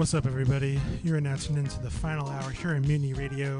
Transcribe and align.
What's 0.00 0.14
up, 0.14 0.24
everybody? 0.24 0.80
You're 1.04 1.20
now 1.20 1.36
tuned 1.36 1.58
into 1.58 1.78
the 1.82 1.90
final 1.90 2.26
hour 2.26 2.48
here 2.48 2.72
in 2.72 2.80
Mutiny 2.80 3.12
Radio. 3.12 3.58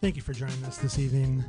Thank 0.00 0.16
you 0.16 0.22
for 0.22 0.32
joining 0.32 0.64
us 0.64 0.78
this 0.78 0.98
evening. 0.98 1.44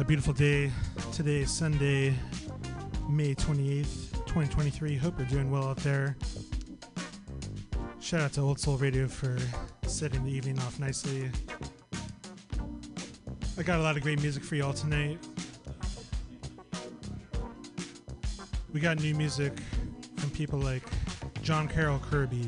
A 0.00 0.04
beautiful 0.04 0.32
day. 0.32 0.72
Today 1.12 1.42
is 1.42 1.52
Sunday, 1.52 2.12
May 3.08 3.36
28th, 3.36 4.14
2023. 4.26 4.96
Hope 4.96 5.16
you're 5.16 5.28
doing 5.28 5.48
well 5.48 5.68
out 5.68 5.76
there. 5.76 6.16
Shout 8.00 8.20
out 8.20 8.32
to 8.32 8.40
Old 8.40 8.58
Soul 8.58 8.76
Radio 8.76 9.06
for 9.06 9.38
setting 9.86 10.24
the 10.24 10.32
evening 10.32 10.58
off 10.58 10.80
nicely. 10.80 11.30
I 13.56 13.62
got 13.62 13.78
a 13.78 13.82
lot 13.84 13.96
of 13.96 14.02
great 14.02 14.20
music 14.22 14.42
for 14.42 14.56
y'all 14.56 14.72
tonight. 14.72 15.20
We 18.72 18.80
got 18.80 18.98
new 18.98 19.14
music 19.14 19.52
from 20.16 20.30
people 20.30 20.58
like 20.58 20.77
John 21.48 21.66
Carroll 21.66 21.98
Kirby, 22.00 22.46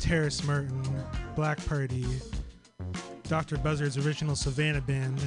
Terrace 0.00 0.42
Martin, 0.42 0.82
Black 1.36 1.64
Party, 1.64 2.04
Dr. 3.28 3.56
Buzzard's 3.56 4.04
original 4.04 4.34
Savannah 4.34 4.80
Band, 4.80 5.22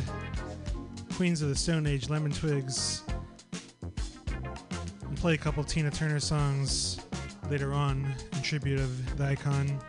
Queens 1.15 1.41
of 1.41 1.47
the 1.47 1.55
Stone 1.55 1.87
Age, 1.87 2.09
Lemon 2.09 2.33
Twigs, 2.33 3.03
and 5.07 5.15
play 5.15 5.33
a 5.33 5.37
couple 5.37 5.63
Tina 5.63 5.91
Turner 5.91 6.19
songs 6.19 6.99
later 7.49 7.71
on 7.71 8.05
in 8.33 8.41
tribute 8.41 8.81
of 8.81 9.17
the 9.17 9.27
icon. 9.27 9.79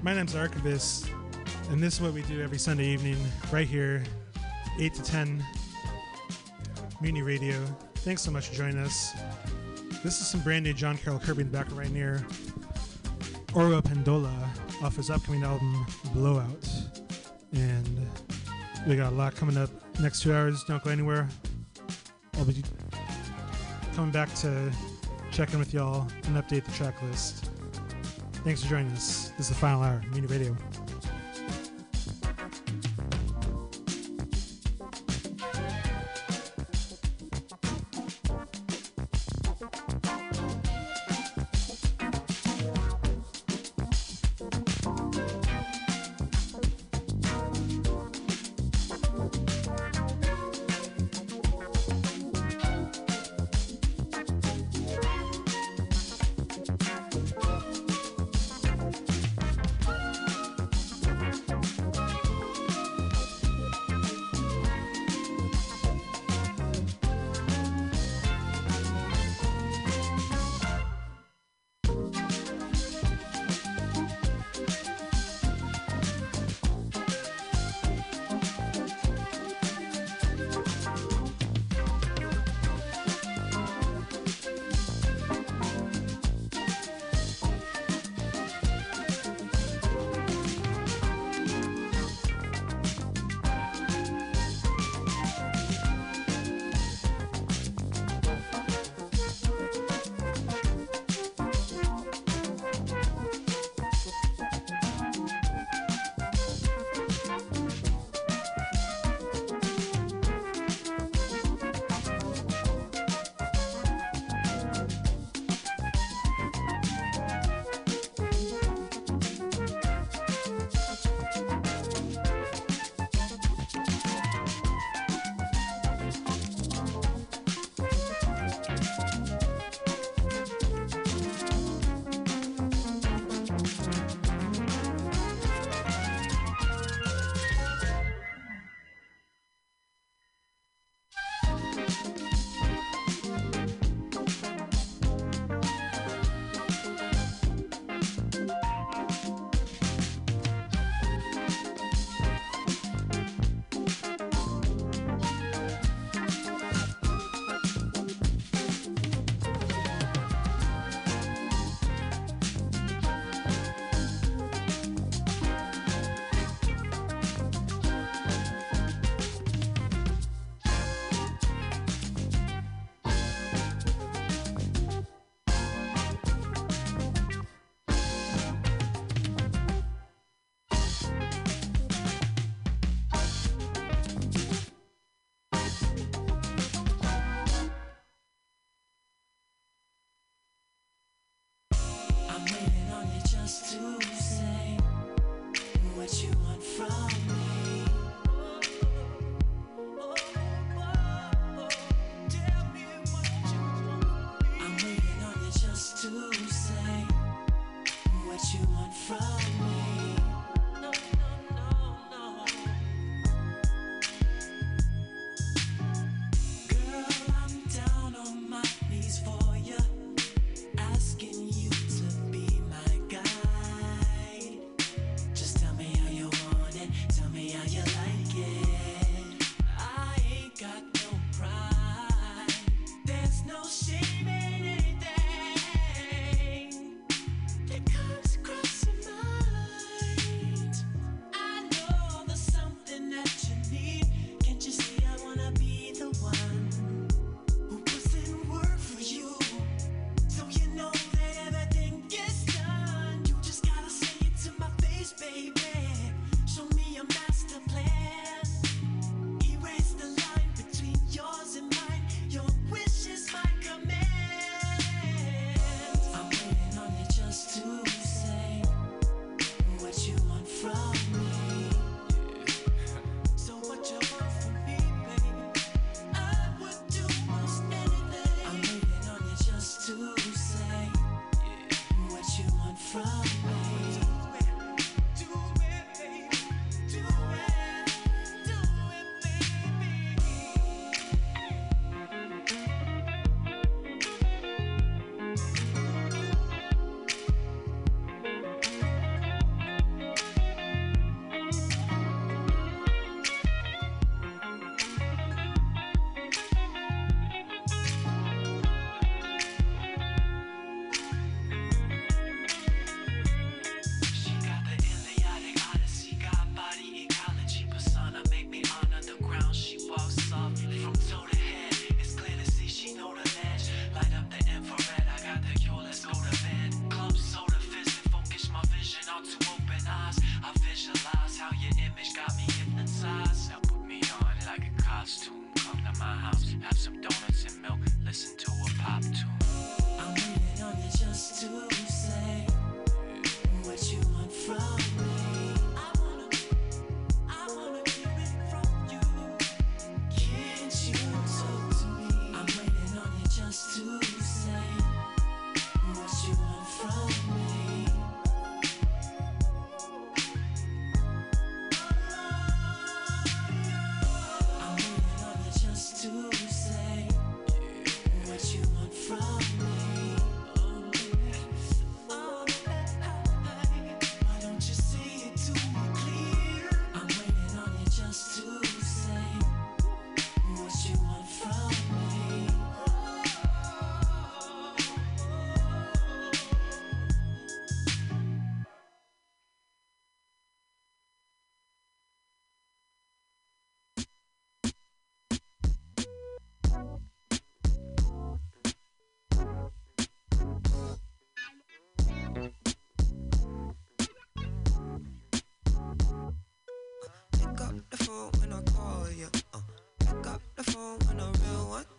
My 0.00 0.14
name's 0.14 0.34
Archivist, 0.34 1.10
and 1.68 1.78
this 1.78 1.96
is 1.96 2.00
what 2.00 2.14
we 2.14 2.22
do 2.22 2.40
every 2.40 2.56
Sunday 2.56 2.86
evening, 2.86 3.18
right 3.52 3.68
here, 3.68 4.02
8 4.78 4.94
to 4.94 5.02
10, 5.02 5.44
Mutiny 7.02 7.20
Radio. 7.20 7.62
Thanks 7.96 8.22
so 8.22 8.30
much 8.30 8.48
for 8.48 8.54
joining 8.54 8.78
us. 8.78 9.12
This 10.02 10.20
is 10.22 10.26
some 10.26 10.40
brand 10.40 10.64
new 10.64 10.72
John 10.72 10.96
Carroll 10.96 11.18
Kirby 11.18 11.42
in 11.42 11.50
the 11.50 11.58
background 11.58 11.78
right 11.78 11.90
near 11.90 12.24
Oropendola 13.48 14.48
off 14.82 14.96
his 14.96 15.10
upcoming 15.10 15.42
album 15.42 15.84
Blowout. 16.14 16.68
And 17.52 18.08
we 18.86 18.96
got 18.96 19.12
a 19.12 19.14
lot 19.14 19.34
coming 19.34 19.58
up 19.58 19.68
next 20.00 20.22
two 20.22 20.32
hours. 20.32 20.64
Don't 20.64 20.82
go 20.82 20.90
anywhere. 20.90 21.28
I'll 22.34 22.46
be 22.46 22.64
coming 23.94 24.10
back 24.10 24.34
to 24.36 24.72
check 25.32 25.52
in 25.52 25.58
with 25.58 25.74
y'all 25.74 26.08
and 26.24 26.36
update 26.36 26.64
the 26.64 26.72
track 26.72 27.02
list. 27.02 27.50
Thanks 28.42 28.62
for 28.62 28.70
joining 28.70 28.92
us. 28.92 29.32
This 29.36 29.46
is 29.46 29.48
the 29.50 29.54
final 29.54 29.82
hour, 29.82 30.00
Mutiny 30.12 30.28
Radio. 30.28 30.56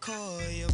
call 0.02 0.42
you 0.50 0.71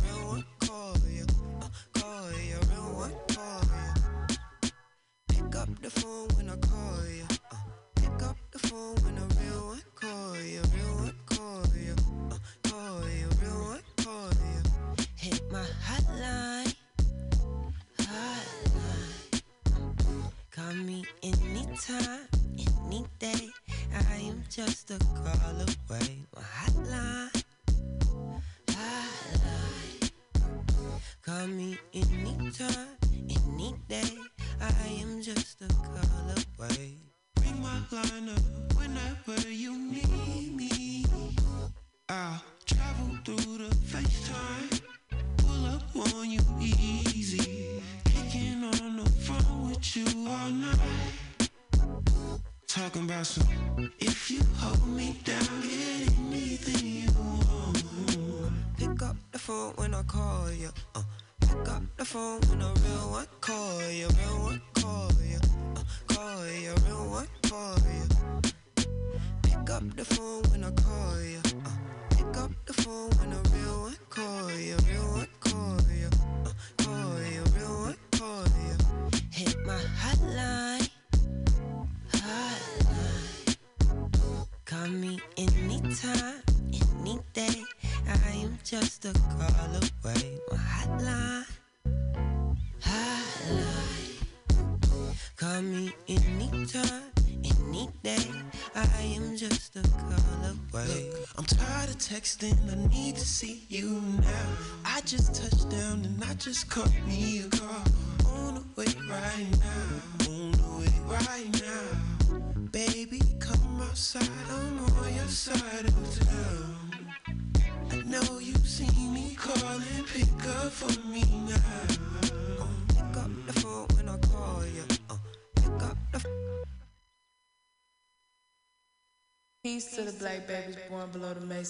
something 102.39 102.69
I 102.69 102.87
need 102.93 103.15
to 103.15 103.25
see 103.25 103.63
you 103.69 104.01
now. 104.19 104.47
I 104.85 105.01
just 105.01 105.33
touched 105.33 105.69
down 105.69 106.05
and 106.05 106.23
I 106.23 106.33
just 106.35 106.69
caught 106.69 106.91
me 107.07 107.36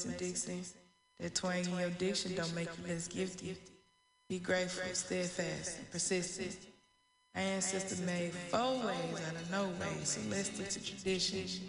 Mason 0.06 0.18
Dixon, 0.20 0.62
that 1.20 1.34
twang 1.34 1.66
in 1.66 1.80
your 1.80 1.90
diction 1.90 2.36
don't 2.36 2.54
make 2.54 2.70
you 2.78 2.88
less 2.88 3.08
gifted. 3.08 3.58
Be 4.30 4.38
grateful, 4.38 4.84
steadfast, 4.94 5.80
and 5.80 5.92
persistent. 5.92 6.56
Our 7.34 7.42
ancestors 7.42 8.02
made 8.02 8.32
four 8.32 8.78
ways 8.78 9.22
out 9.28 9.36
of 9.36 9.52
no 9.52 9.64
way, 9.80 9.98
so 10.04 10.22
let's 10.30 10.50
stick 10.50 10.70
to 10.70 10.84
tradition. 10.84 11.68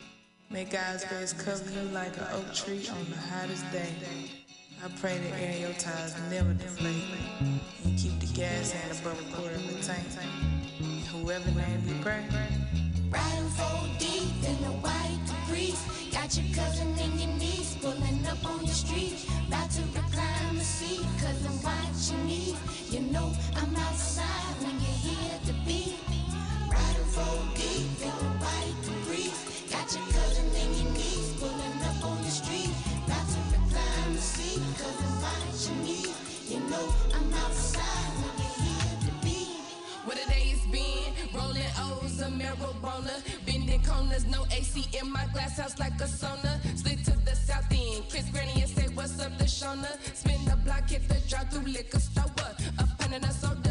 May 0.51 0.65
God's 0.65 1.07
grace 1.07 1.33
cover 1.33 1.71
you 1.71 1.89
like 1.91 2.17
an 2.19 2.27
oak 2.35 2.53
tree 2.55 2.87
on 2.91 3.11
the 3.11 3.17
hottest 3.17 3.71
day. 3.73 3.95
I 4.85 4.89
pray 5.01 5.17
that 5.17 5.41
air 5.41 5.61
your 5.61 5.73
tires 5.79 6.15
never 6.31 6.53
deflate 6.53 7.05
and 7.85 7.99
keep 7.99 8.19
the 8.21 8.27
gas 8.35 8.75
and 8.75 8.91
the 8.95 9.03
bubble 9.03 9.25
quarter 9.33 9.55
of 9.55 9.75
the 9.75 9.83
tank. 9.83 10.07
And 10.81 11.01
whoever 11.07 11.51
name 11.53 11.83
you 11.87 11.95
pray. 12.03 12.25
Riding 13.11 13.49
four 13.57 13.89
deep 13.99 14.45
in 14.45 14.57
the 14.65 14.75
white 14.85 15.21
Caprice. 15.27 15.83
Got 16.13 16.37
your 16.37 16.55
cousin 16.55 16.89
and 16.99 17.21
your 17.21 17.33
niece 17.39 17.77
pulling 17.81 18.27
up 18.27 18.45
on 18.45 18.61
your 18.61 18.75
street. 18.75 19.15
About 19.49 19.71
to 19.71 19.83
recline 19.97 20.57
the 20.57 20.65
seat, 20.65 21.07
cousin, 21.19 21.49
I'm 21.49 21.63
watching 21.63 22.27
me. 22.27 22.55
You 22.91 23.01
know 23.13 23.33
I'm 23.57 23.75
outside 23.77 24.57
when 24.61 24.75
you 24.85 24.93
hear 25.07 25.39
the 25.47 25.55
beat. 25.65 25.97
Riding 26.71 27.09
four 27.15 27.39
deep 27.55 27.89
in 28.03 28.13
the 28.21 28.29
white 28.45 28.77
Caprice. 28.85 29.41
Got 29.71 29.89
your 29.95 30.07
cousin 30.13 30.47
and 30.55 30.77
your 30.77 30.98
marijuana. 42.57 43.47
Bending 43.47 43.83
corners, 43.83 44.27
no 44.27 44.45
AC 44.51 44.87
in 44.99 45.13
my 45.13 45.27
glass 45.33 45.59
house 45.59 45.79
like 45.79 45.95
a 46.01 46.05
sauna. 46.05 46.59
Slid 46.77 47.05
to 47.05 47.13
the 47.25 47.35
south 47.35 47.67
end, 47.71 48.09
kiss 48.09 48.29
granny 48.31 48.63
and 48.63 48.71
say, 48.71 48.89
What's 48.95 49.21
up, 49.21 49.37
the 49.39 49.45
Shona? 49.45 49.91
Spin 50.15 50.45
the 50.45 50.57
block, 50.57 50.89
hit 50.89 51.09
the 51.09 51.21
drive 51.29 51.51
through 51.51 51.73
liquor 51.73 52.01
store. 52.01 52.25
A 52.79 52.85
pint 52.99 53.15
and 53.15 53.33
soda. 53.33 53.68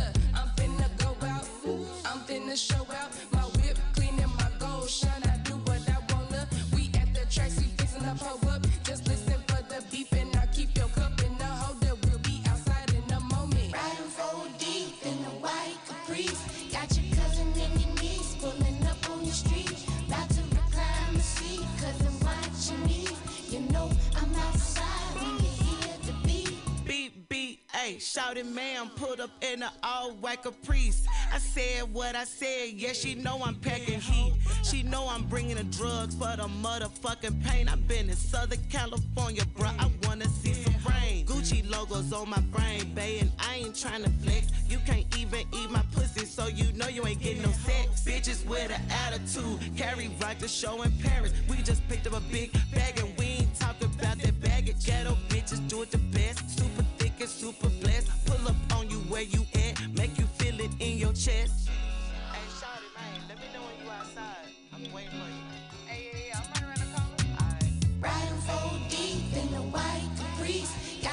Shouted 28.18 28.48
ma'am, 28.48 28.90
pulled 28.96 29.20
up 29.20 29.30
in 29.44 29.62
a 29.62 29.72
all 29.84 30.12
white 30.14 30.42
caprice. 30.42 31.06
I 31.32 31.38
said 31.38 31.84
what 31.94 32.16
I 32.16 32.24
said, 32.24 32.70
yeah, 32.74 32.94
she 32.94 33.14
know 33.14 33.44
I'm 33.46 33.54
packing 33.54 34.00
heat. 34.00 34.34
She 34.64 34.82
know 34.82 35.08
I'm 35.08 35.24
bringing 35.26 35.58
the 35.58 35.64
drugs 35.66 36.16
for 36.16 36.36
the 36.36 36.50
motherfucking 36.64 37.46
pain. 37.46 37.70
I've 37.70 37.88
been 37.88 38.10
in 38.10 38.16
Southern 38.16 38.60
California, 38.72 39.44
bruh. 39.56 39.72
I 39.78 39.92
wanna 40.08 40.28
see 40.30 40.54
some 40.54 40.74
rain. 40.90 41.28
Gucci 41.28 41.70
logos 41.70 42.12
on 42.12 42.30
my 42.30 42.40
brain, 42.40 42.92
bae, 42.96 43.20
and 43.22 43.32
I 43.38 43.58
ain't 43.58 43.76
trying 43.76 44.04
to 44.04 44.10
flex. 44.10 44.48
You 44.68 44.80
can't 44.80 45.06
even 45.16 45.42
eat 45.54 45.70
my 45.70 45.84
pussy, 45.92 46.26
so 46.26 46.48
you 46.48 46.74
know 46.74 46.88
you 46.88 47.06
ain't 47.06 47.22
getting 47.22 47.44
no 47.44 47.52
sex. 47.52 48.04
Bitches 48.04 48.44
with 48.48 48.72
an 48.72 48.82
attitude, 49.06 49.60
carry 49.78 50.10
right 50.20 50.40
to 50.40 50.48
show 50.48 50.82
in 50.82 50.92
Paris. 51.04 51.34
We 51.48 51.58
just 51.58 51.88
picked 51.88 52.08
up 52.08 52.14
a 52.14 52.22
big 52.32 52.52
bag 52.74 53.00
and 53.00 53.16
we 53.18 53.26
ain't 53.26 53.60
talking 53.60 53.92
about 54.00 54.18
that 54.18 54.42
baggage. 54.42 54.84
Ghetto 54.84 55.16
bitches 55.30 55.68
do 55.70 55.84
it 55.84 55.92
the 55.92 56.00
best, 56.00 56.58
super 56.58 56.77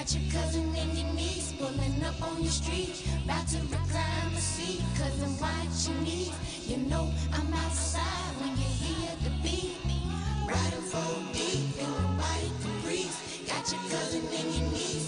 Got 0.04 0.20
your 0.20 0.32
cousin 0.32 0.74
and 0.76 0.98
your 0.98 1.14
niece 1.14 1.54
pulling 1.58 2.04
up 2.04 2.20
on 2.20 2.42
your 2.42 2.52
street. 2.52 3.06
About 3.24 3.48
to 3.48 3.56
recline 3.56 4.34
the 4.34 4.40
seat, 4.40 4.82
cousin, 4.98 5.30
what 5.40 5.88
you 5.88 5.94
need? 6.04 6.32
You 6.66 6.76
know 6.90 7.10
I'm 7.32 7.54
outside 7.54 8.34
when 8.38 8.50
you 8.50 8.68
hear 8.84 9.08
the 9.24 9.30
beat. 9.42 9.78
Riding 10.46 10.84
four 10.92 11.22
deep 11.32 11.78
in 11.80 11.90
the 11.90 12.08
white 12.20 12.52
caprice. 12.60 13.16
Got 13.48 13.72
your 13.72 13.80
cousin 13.88 14.20
and 14.28 14.54
your 14.54 14.70
niece 14.72 15.03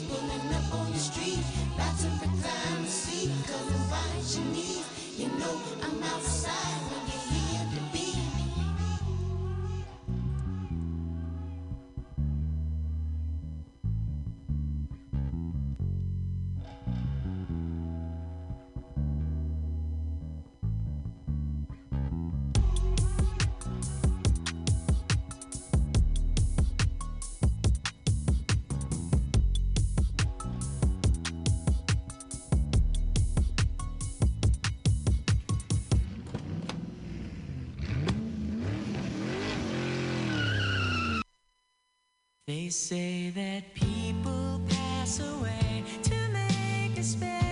They 42.57 42.71
say 42.71 43.29
that 43.35 43.75
people 43.75 44.63
pass 44.67 45.21
away 45.21 45.85
to 46.05 46.17
make 46.33 46.99
a 46.99 47.03
space 47.03 47.46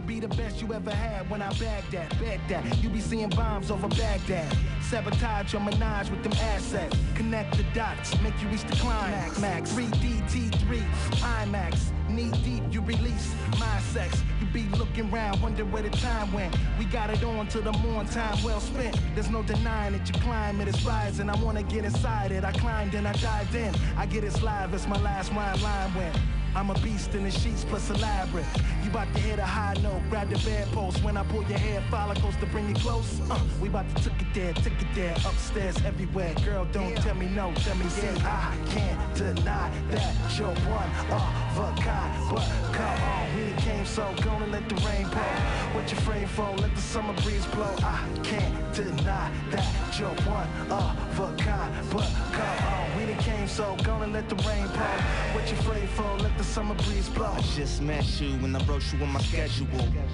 I 0.00 0.02
be 0.02 0.18
the 0.18 0.28
best 0.28 0.62
you 0.62 0.72
ever 0.72 0.90
had 0.90 1.28
when 1.28 1.42
I 1.42 1.52
bag 1.58 1.84
that, 1.90 2.08
bag 2.18 2.40
that. 2.48 2.82
You 2.82 2.88
be 2.88 3.02
seeing 3.02 3.28
bombs 3.28 3.70
over 3.70 3.86
Baghdad. 3.86 4.50
Sabotage 4.80 5.52
your 5.52 5.60
menage 5.60 6.08
with 6.08 6.22
them 6.22 6.32
assets. 6.40 6.96
Connect 7.14 7.54
the 7.54 7.64
dots, 7.74 8.18
make 8.22 8.32
you 8.40 8.48
reach 8.48 8.64
the 8.64 8.76
climax. 8.76 9.38
Max 9.38 9.70
3D 9.72 10.22
T3 10.22 10.80
IMAX. 11.20 11.90
Knee 12.08 12.30
deep, 12.42 12.62
you 12.70 12.80
release 12.80 13.34
my 13.58 13.78
sex. 13.92 14.22
You 14.40 14.46
be 14.46 14.62
looking 14.78 15.10
round, 15.10 15.42
wondering 15.42 15.70
where 15.70 15.82
the 15.82 15.90
time 15.90 16.32
went. 16.32 16.56
We 16.78 16.86
got 16.86 17.10
it 17.10 17.22
on 17.22 17.48
till 17.48 17.60
the 17.60 17.72
morn, 17.72 18.06
time 18.06 18.42
well 18.42 18.60
spent. 18.60 18.98
There's 19.14 19.28
no 19.28 19.42
denying 19.42 19.92
it, 19.92 20.08
your 20.08 20.22
climate 20.22 20.68
is 20.68 20.82
rising. 20.82 21.28
I 21.28 21.36
wanna 21.44 21.62
get 21.62 21.84
inside 21.84 22.32
it. 22.32 22.42
I 22.42 22.52
climbed 22.52 22.94
and 22.94 23.06
I 23.06 23.12
dived 23.12 23.54
in. 23.54 23.74
I 23.98 24.06
get 24.06 24.24
it 24.24 24.40
live 24.40 24.72
it's 24.72 24.86
my 24.86 24.98
last 25.02 25.30
rhyme 25.32 25.60
line 25.60 25.94
went. 25.94 26.16
I'm 26.56 26.70
a 26.70 26.74
beast 26.80 27.14
in 27.14 27.24
the 27.24 27.30
sheets 27.30 27.64
plus 27.64 27.90
elaborate. 27.90 28.46
You 28.79 28.79
bout 28.92 29.12
to 29.14 29.20
hit 29.20 29.38
a 29.38 29.44
high 29.44 29.74
note, 29.82 30.02
grab 30.10 30.28
the 30.30 30.38
bedpost 30.38 31.02
when 31.02 31.16
I 31.16 31.22
pull 31.24 31.42
your 31.44 31.58
hair 31.58 31.82
follicles 31.90 32.36
to 32.36 32.46
bring 32.46 32.68
you 32.68 32.74
close. 32.74 33.20
Uh, 33.30 33.38
we 33.60 33.68
bout 33.68 33.88
to 33.94 34.02
took 34.02 34.20
it 34.20 34.34
there, 34.34 34.52
took 34.54 34.80
it 34.80 34.88
there, 34.94 35.14
upstairs, 35.26 35.76
everywhere. 35.84 36.34
Girl, 36.44 36.66
don't 36.72 36.96
tell 36.96 37.14
me 37.14 37.26
no, 37.26 37.52
tell 37.56 37.76
me 37.76 37.86
yeah. 38.02 38.14
I 38.24 38.70
can't 38.70 39.14
deny 39.14 39.70
that 39.90 40.14
you're 40.38 40.48
one 40.48 40.90
of 41.10 41.58
a 41.58 41.82
kind, 41.82 42.12
but 42.30 42.46
come 42.72 43.02
on, 43.02 43.36
we 43.36 43.52
came 43.62 43.86
so 43.86 44.12
gonna 44.22 44.46
let 44.46 44.68
the 44.68 44.76
rain 44.86 45.06
pour. 45.10 45.22
What 45.74 45.90
you 45.90 45.98
afraid 45.98 46.28
for? 46.30 46.50
Let 46.56 46.74
the 46.74 46.82
summer 46.82 47.14
breeze 47.22 47.46
blow. 47.46 47.74
I 47.82 48.06
can't 48.22 48.74
deny 48.74 49.30
that 49.50 49.98
you're 49.98 50.08
one 50.26 50.48
of 50.70 51.20
a 51.20 51.36
kind, 51.36 51.72
but 51.92 52.10
come 52.32 52.64
on, 52.66 52.69
came 53.22 53.46
so 53.46 53.76
gonna 53.84 54.06
let 54.06 54.28
the 54.28 54.36
rain 54.36 54.66
pour. 54.68 54.86
What 55.34 55.50
you 55.50 55.58
afraid 55.58 55.88
for? 55.90 56.16
Let 56.18 56.36
the 56.38 56.44
summer 56.44 56.74
breeze 56.74 57.08
blow. 57.08 57.26
I 57.26 57.40
just 57.56 57.82
met 57.82 58.04
you 58.20 58.30
and 58.44 58.56
I 58.56 58.64
wrote 58.64 58.82
you 58.92 59.02
on 59.02 59.12
my 59.12 59.20
schedule. 59.20 59.66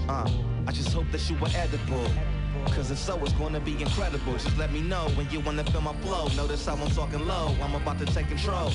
Uh, 0.09 0.29
I 0.67 0.73
just 0.73 0.93
hope 0.93 1.11
that 1.13 1.29
you 1.31 1.37
were 1.37 1.49
edible. 1.55 2.07
Cause 2.75 2.91
if 2.91 2.99
so, 2.99 3.17
it's 3.23 3.33
gonna 3.35 3.61
be 3.61 3.81
incredible. 3.81 4.33
Just 4.33 4.59
let 4.59 4.73
me 4.73 4.81
know 4.81 5.09
when 5.15 5.31
you 5.31 5.41
wanna 5.41 5.65
feel 5.65 5.83
my 5.83 5.95
flow. 6.01 6.29
Notice 6.37 6.67
how 6.67 6.75
I'm 6.75 6.91
talking 6.91 7.27
low, 7.27 7.55
I'm 7.63 7.75
about 7.75 7.99
to 7.99 8.07
take 8.07 8.29
control. 8.29 8.73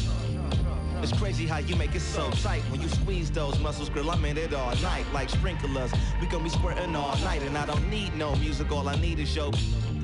It's 1.02 1.12
crazy 1.12 1.48
how 1.48 1.58
you 1.58 1.76
make 1.76 1.96
it 1.96 2.02
so 2.02 2.30
tight 2.44 2.62
when 2.70 2.80
you 2.80 2.88
squeeze 2.88 3.32
those 3.32 3.60
muscles, 3.60 3.90
girl. 3.90 4.12
I'm 4.12 4.24
in 4.24 4.38
it 4.38 4.54
all 4.54 4.76
night 4.78 5.06
like 5.12 5.30
sprinklers. 5.30 5.92
We 6.22 6.28
gonna 6.28 6.44
be 6.44 6.50
squirting 6.52 6.96
all 6.96 7.18
night, 7.18 7.42
and 7.42 7.58
I 7.58 7.66
don't 7.66 7.90
need 7.90 8.16
no 8.16 8.36
music. 8.36 8.72
All 8.72 8.88
I 8.88 8.96
need 8.96 9.18
is 9.18 9.36
your. 9.36 9.52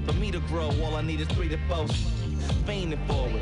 For 0.07 0.13
me 0.13 0.31
to 0.31 0.39
grow, 0.39 0.71
all 0.81 0.95
I 0.95 1.01
need 1.01 1.21
is 1.21 1.27
three 1.27 1.49
to 1.49 1.59
four. 1.67 1.85
Fiending 2.65 3.05
for 3.07 3.27
it, 3.29 3.36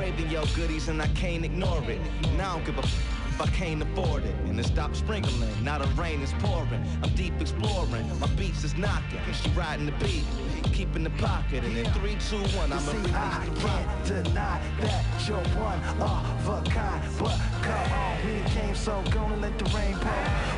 craving 0.00 0.30
your 0.30 0.46
goodies, 0.56 0.88
and 0.88 1.02
I 1.02 1.06
can't 1.08 1.44
ignore 1.44 1.82
it. 1.90 2.00
Now 2.38 2.52
I 2.52 2.54
don't 2.54 2.64
give 2.64 2.78
a. 2.78 2.82
F- 2.82 3.26
if 3.28 3.40
I 3.42 3.46
can't 3.48 3.82
afford 3.82 4.24
it, 4.24 4.34
and 4.50 4.58
it 4.58 4.66
stops 4.66 4.98
sprinkling, 4.98 5.48
now 5.62 5.78
the 5.78 5.86
rain 6.00 6.20
is 6.20 6.32
pouring. 6.40 6.84
I'm 7.02 7.14
deep 7.14 7.32
exploring, 7.40 8.06
my 8.18 8.26
beats 8.34 8.64
is 8.64 8.76
knocking, 8.76 9.20
and 9.24 9.34
she 9.36 9.48
riding 9.50 9.86
the 9.86 9.92
beat, 10.04 10.24
keeping 10.72 11.04
the 11.04 11.10
pocket, 11.10 11.62
and 11.64 11.76
in 11.76 11.86
three, 11.92 12.16
two, 12.28 12.42
one, 12.58 12.72
I'm 12.72 12.78
a 12.78 12.80
see, 12.80 13.12
I 13.14 13.48
can't 13.60 14.06
deny 14.06 14.60
that 14.80 15.04
you're 15.28 15.38
one 15.56 15.80
of 16.02 16.48
a 16.48 16.70
kind. 16.70 17.02
But 17.18 17.38
come 17.62 17.92
on, 17.92 18.16
we 18.26 18.40
came 18.50 18.74
so 18.74 19.02
gonna 19.10 19.36
let 19.36 19.56
the 19.58 19.64
rain 19.76 19.94
pour. 19.94 20.12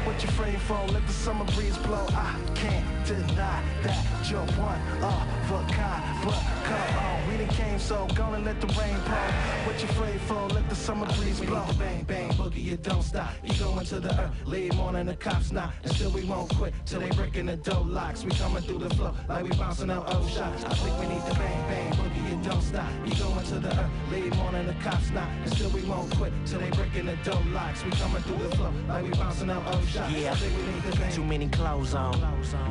What 0.06 0.22
you 0.22 0.28
afraid 0.28 0.60
for? 0.62 0.80
Let 0.88 1.06
the 1.06 1.12
summer 1.12 1.44
breeze 1.52 1.76
blow. 1.78 2.06
I 2.10 2.38
can't 2.54 2.86
deny 3.06 3.62
that 3.82 4.30
you're 4.30 4.40
one 4.40 4.80
of 5.02 5.50
a 5.50 5.72
kind. 5.72 6.02
But 6.24 6.42
come 6.64 6.98
on, 6.98 7.28
we 7.28 7.36
done 7.36 7.48
came 7.48 7.78
so 7.78 8.06
gonna 8.14 8.38
let 8.38 8.60
the 8.60 8.68
rain 8.68 8.96
pour. 9.04 9.28
What 9.66 9.82
you 9.82 9.88
afraid 9.88 10.20
for? 10.22 10.48
Let 10.48 10.68
the 10.68 10.76
summer 10.76 11.06
breeze 11.16 11.40
blow. 11.40 11.66
Bang 11.78 12.04
bang 12.04 12.30
boogie, 12.30 12.64
you 12.64 12.76
don't 12.76 13.02
stop. 13.02 13.32
You 13.42 13.52
go 13.82 13.96
into 13.96 14.08
the 14.08 14.22
earth, 14.22 14.30
leave 14.46 14.74
morning 14.76 15.06
the 15.06 15.14
cops 15.16 15.50
and 15.50 15.70
still 15.86 16.10
we 16.10 16.24
won't 16.24 16.54
quit 16.56 16.74
till 16.86 17.00
they 17.00 17.10
breaking 17.10 17.46
the 17.46 17.56
door 17.56 17.84
locks. 17.84 18.24
We 18.24 18.30
coming 18.32 18.62
through 18.62 18.78
the 18.78 18.90
flow 18.94 19.14
like 19.28 19.44
we 19.44 19.50
bouncing 19.50 19.90
out 19.90 20.14
old 20.14 20.30
shots. 20.30 20.64
I 20.64 20.74
think 20.74 20.98
we 21.00 21.06
need 21.06 21.22
the 21.26 21.34
bang 21.34 21.68
bang 21.68 21.92
boogie, 21.94 22.30
you 22.30 22.50
don't 22.50 22.62
stop. 22.62 22.90
You 23.04 23.14
go 23.14 23.40
to 23.40 23.58
the 23.58 23.68
earth, 23.68 23.90
leave 24.10 24.36
morning 24.36 24.66
the 24.66 24.74
cops 24.74 25.10
and 25.10 25.52
still 25.52 25.70
we 25.70 25.82
won't 25.82 26.14
quit 26.16 26.32
till 26.46 26.60
they 26.60 26.70
breaking 26.70 27.06
the 27.06 27.16
door 27.24 27.40
locks. 27.52 27.84
We 27.84 27.90
coming 27.92 28.22
through 28.22 28.48
the 28.48 28.56
flow 28.56 28.72
like 28.88 29.04
we 29.04 29.10
bouncing 29.10 29.50
out 29.50 29.74
old 29.74 29.86
shots. 29.86 30.12
Yeah. 30.12 30.32
I 30.32 30.34
think 30.36 30.56
we 30.56 30.72
need 30.72 30.82
the 30.84 30.98
bang. 30.98 31.12
Too 31.12 31.24
many 31.24 31.48
clothes 31.48 31.94
on. 31.94 32.14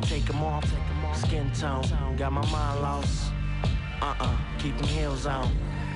Take 0.02 0.24
them 0.24 0.42
off. 0.42 0.64
Skin 1.14 1.50
tone. 1.52 1.84
Got 2.16 2.32
my 2.32 2.44
mind 2.50 2.82
lost. 2.82 3.32
Uh-uh. 4.00 4.36
Keep 4.58 4.78
them 4.78 4.88
heels 4.88 5.26
on. 5.26 5.50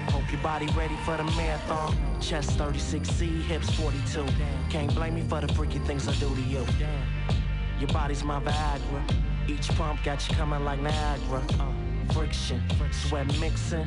Hope 0.08 0.30
your 0.32 0.40
body 0.40 0.66
ready 0.76 0.96
for 1.04 1.16
the 1.16 1.24
marathon. 1.36 1.96
Chest 2.20 2.58
36C, 2.58 3.42
hips 3.42 3.70
42. 3.74 4.26
Can't 4.70 4.94
blame 4.94 5.14
me 5.14 5.22
for 5.22 5.40
the 5.40 5.52
freaky 5.54 5.78
things 5.80 6.08
I 6.08 6.14
do 6.14 6.34
to 6.34 6.42
you. 6.42 6.64
Your 7.78 7.88
body's 7.88 8.24
my 8.24 8.40
Viagra. 8.40 9.02
Each 9.48 9.68
pump 9.76 10.02
got 10.02 10.28
you 10.28 10.34
coming 10.34 10.64
like 10.64 10.80
Niagara. 10.80 11.42
Friction, 12.12 12.62
sweat 12.90 13.26
mixing, 13.40 13.86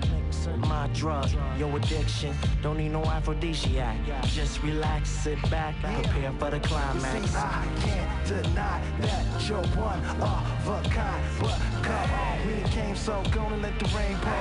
my 0.57 0.87
drug, 0.93 1.29
your 1.57 1.75
addiction. 1.77 2.35
Don't 2.61 2.77
need 2.77 2.91
no 2.91 3.03
aphrodisiac. 3.03 3.97
Just 4.27 4.61
relax, 4.63 5.09
sit 5.09 5.41
back, 5.49 5.75
prepare 5.81 6.31
for 6.33 6.49
the 6.51 6.57
You 6.57 6.61
climax. 6.63 7.29
see, 7.31 7.37
I 7.37 7.67
can't 7.79 8.27
deny 8.27 8.81
that 9.01 9.49
you're 9.49 9.57
one 9.57 10.03
of 10.21 10.67
a 10.67 10.89
kind. 10.89 11.23
But 11.39 11.59
come 11.81 12.11
on, 12.11 12.47
we 12.47 12.61
done 12.61 12.71
came 12.71 12.95
so 12.95 13.23
gonna 13.31 13.57
let 13.57 13.79
the 13.79 13.85
rain 13.97 14.17
pour. 14.21 14.33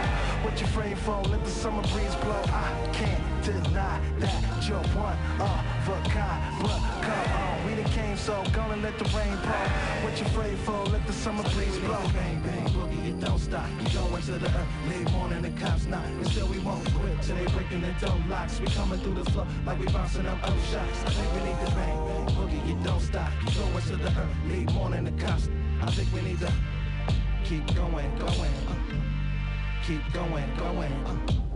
What 0.45 0.61
you 0.61 0.67
afraid 0.67 0.99
for? 0.99 1.23
Let 1.23 1.45
the 1.45 1.51
summer 1.51 1.83
breeze 1.83 2.15
blow. 2.17 2.43
I 2.49 2.89
can't 2.93 3.45
deny 3.45 4.01
that 4.19 4.69
you're 4.69 4.79
one 4.95 5.17
of 5.41 5.89
a 5.89 6.09
kind. 6.11 6.63
But 6.63 6.81
come 7.01 7.33
on, 7.41 7.67
we 7.67 7.83
done 7.83 7.93
came 7.93 8.17
so 8.17 8.45
gonna 8.53 8.77
let 8.77 8.99
the 8.99 9.05
rain 9.17 9.37
pour. 9.39 9.69
What 10.05 10.19
you 10.21 10.27
afraid 10.27 10.59
for? 10.59 10.85
Let 10.87 11.07
the 11.07 11.13
summer 11.13 11.43
breeze 11.55 11.79
blow. 11.79 12.03
Bang 12.13 12.41
bang 12.43 12.67
boogie, 12.75 12.97
you 12.97 12.98
don't 13.21 13.39
stop. 13.39 13.69
You 13.81 13.99
go 13.99 14.17
into 14.17 14.33
the 14.33 14.51
leave 14.89 15.11
morning 15.13 15.43
the 15.43 15.51
cops 15.61 15.87
knock, 15.87 16.05
and 16.05 16.27
still 16.27 16.47
we 16.49 16.59
won't 16.61 16.85
quit 16.95 17.21
till 17.23 17.37
they 17.37 17.47
breaking 17.53 17.81
the 17.81 17.93
door 18.01 18.17
locks. 18.29 18.61
We 18.61 18.67
coming 18.67 18.99
through 19.01 19.15
the 19.15 19.31
floor 19.31 19.47
like 19.67 19.79
we 19.79 19.87
bouncing 19.87 20.27
up 20.27 20.39
old 20.49 20.61
shots. 20.71 21.05
I 21.05 21.11
think 21.11 21.33
we 21.35 21.41
need 21.49 21.59
the 21.67 21.71
bang 21.73 21.99
bang 22.07 22.27
boogie, 22.37 22.69
you 22.69 22.79
don't 22.85 23.01
stop. 23.01 23.31
You 23.45 23.51
go 23.61 23.77
into 23.77 23.97
the 23.97 24.13
leave 24.49 24.73
morning 24.73 25.05
the 25.05 25.25
cops. 25.25 25.49
I 25.81 25.91
think 25.91 26.13
we 26.13 26.23
need 26.23 26.41
to 26.41 26.53
keep 27.45 27.67
going, 27.75 28.17
going, 28.19 28.55
uh, 28.69 28.75
keep 29.85 30.13
going, 30.13 30.57
going. 30.57 30.93
Uh. 31.07 31.48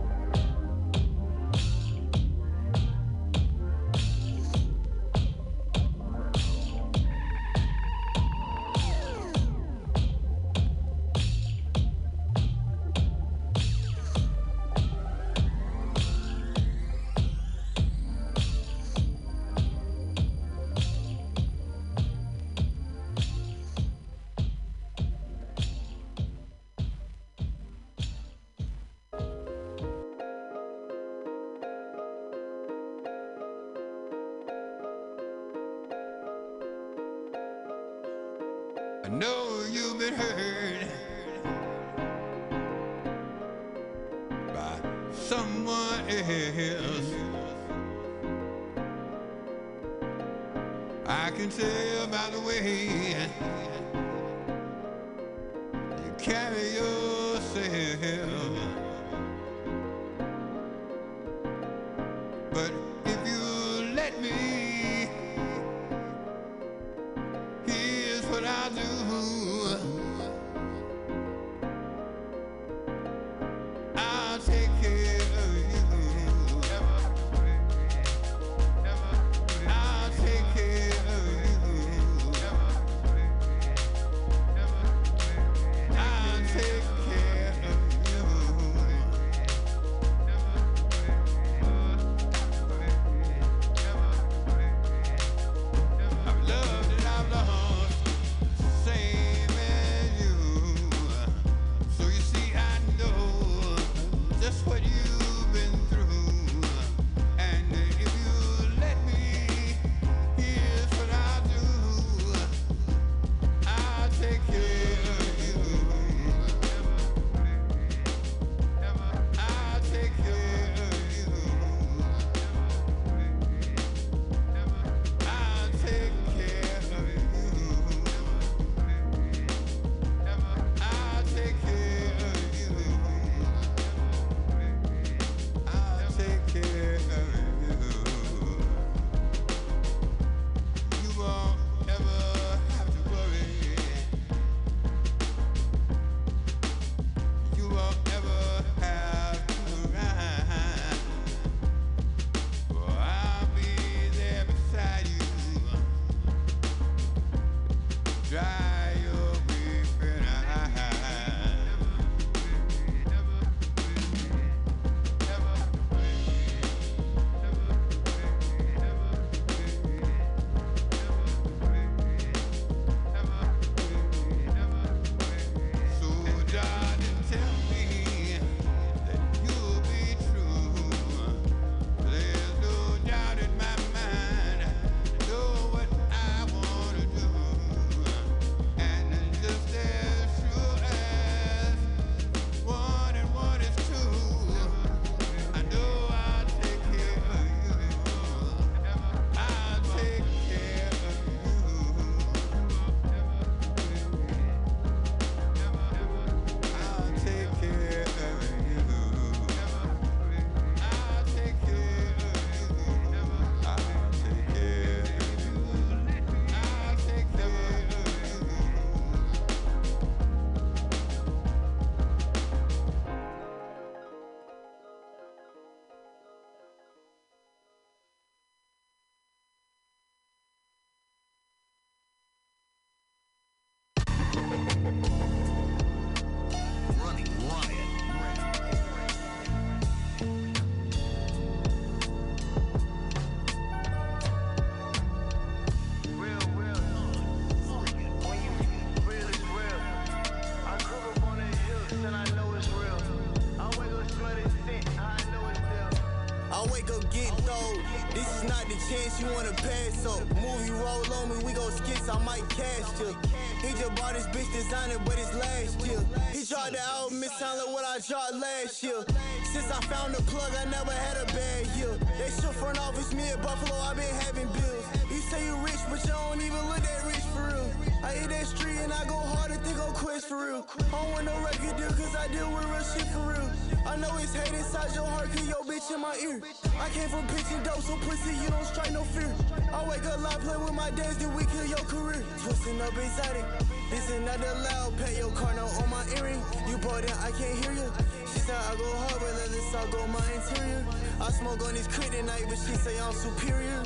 no 292.83 292.91
beside. 292.91 293.45
This 293.89 294.09
is 294.09 294.21
not 294.21 294.39
allowed, 294.39 294.97
pay 294.97 295.17
your 295.17 295.31
car 295.31 295.53
no 295.55 295.65
on 295.65 295.89
my 295.89 296.03
earring. 296.17 296.41
You 296.67 296.77
bought 296.77 297.03
it, 297.03 297.15
I 297.23 297.31
can't 297.31 297.57
hear 297.63 297.73
you. 297.73 297.89
She 298.31 298.39
said 298.39 298.55
I 298.55 298.75
go 298.75 298.89
hard, 299.03 299.19
but 299.21 299.33
let 299.39 299.49
this 299.49 299.75
all 299.75 299.87
go 299.87 300.07
my 300.07 300.25
interior. 300.33 300.85
I 301.21 301.31
smoke 301.31 301.61
on 301.65 301.73
this 301.73 301.87
crit 301.87 302.13
at 302.13 302.25
night, 302.25 302.45
but 302.49 302.57
she 302.57 302.75
say 302.75 302.99
I'm 302.99 303.13
superior. 303.13 303.83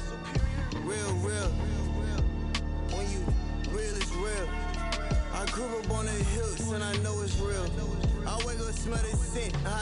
Real, 0.84 1.14
real. 1.28 1.52
When 2.93 3.06
you 3.12 3.22
real 3.76 3.95
it's 4.02 4.12
real. 4.16 4.48
I 5.34 5.45
grew 5.52 5.66
up 5.66 5.91
on 5.91 6.06
the 6.06 6.18
hills 6.34 6.72
and 6.72 6.84
I 6.84 6.95
know 7.04 7.22
it's 7.22 7.38
real. 7.39 7.66
I 8.26 8.36
wake 8.45 8.60
up, 8.60 8.74
smell 8.74 8.98
the 8.98 9.16
scent. 9.18 9.54
I 9.66 9.76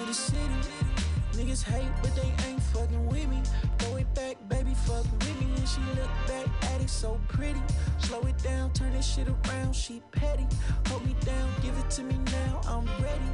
to 0.00 0.06
the 0.06 0.14
city. 0.14 0.40
Niggas 1.32 1.62
hate, 1.62 1.90
but 2.02 2.14
they 2.16 2.32
ain't 2.48 2.62
fucking 2.62 3.06
with 3.06 3.28
me. 3.28 3.42
Throw 3.78 3.96
it 3.96 4.12
back, 4.14 4.36
baby, 4.48 4.74
fuck 4.86 5.04
with 5.04 5.40
me. 5.40 5.46
And 5.56 5.68
she 5.68 5.80
look 5.96 6.10
back 6.26 6.46
at 6.70 6.80
it 6.80 6.90
so 6.90 7.20
pretty. 7.28 7.60
Slow 7.98 8.20
it 8.22 8.38
down, 8.42 8.72
turn 8.72 8.92
that 8.94 9.04
shit 9.04 9.28
around, 9.28 9.74
she 9.74 10.02
petty. 10.12 10.46
Hold 10.88 11.04
me 11.06 11.14
down, 11.24 11.48
give 11.62 11.76
it 11.78 11.90
to 11.90 12.02
me 12.02 12.16
now, 12.32 12.60
I'm 12.66 12.86
ready. 13.02 13.30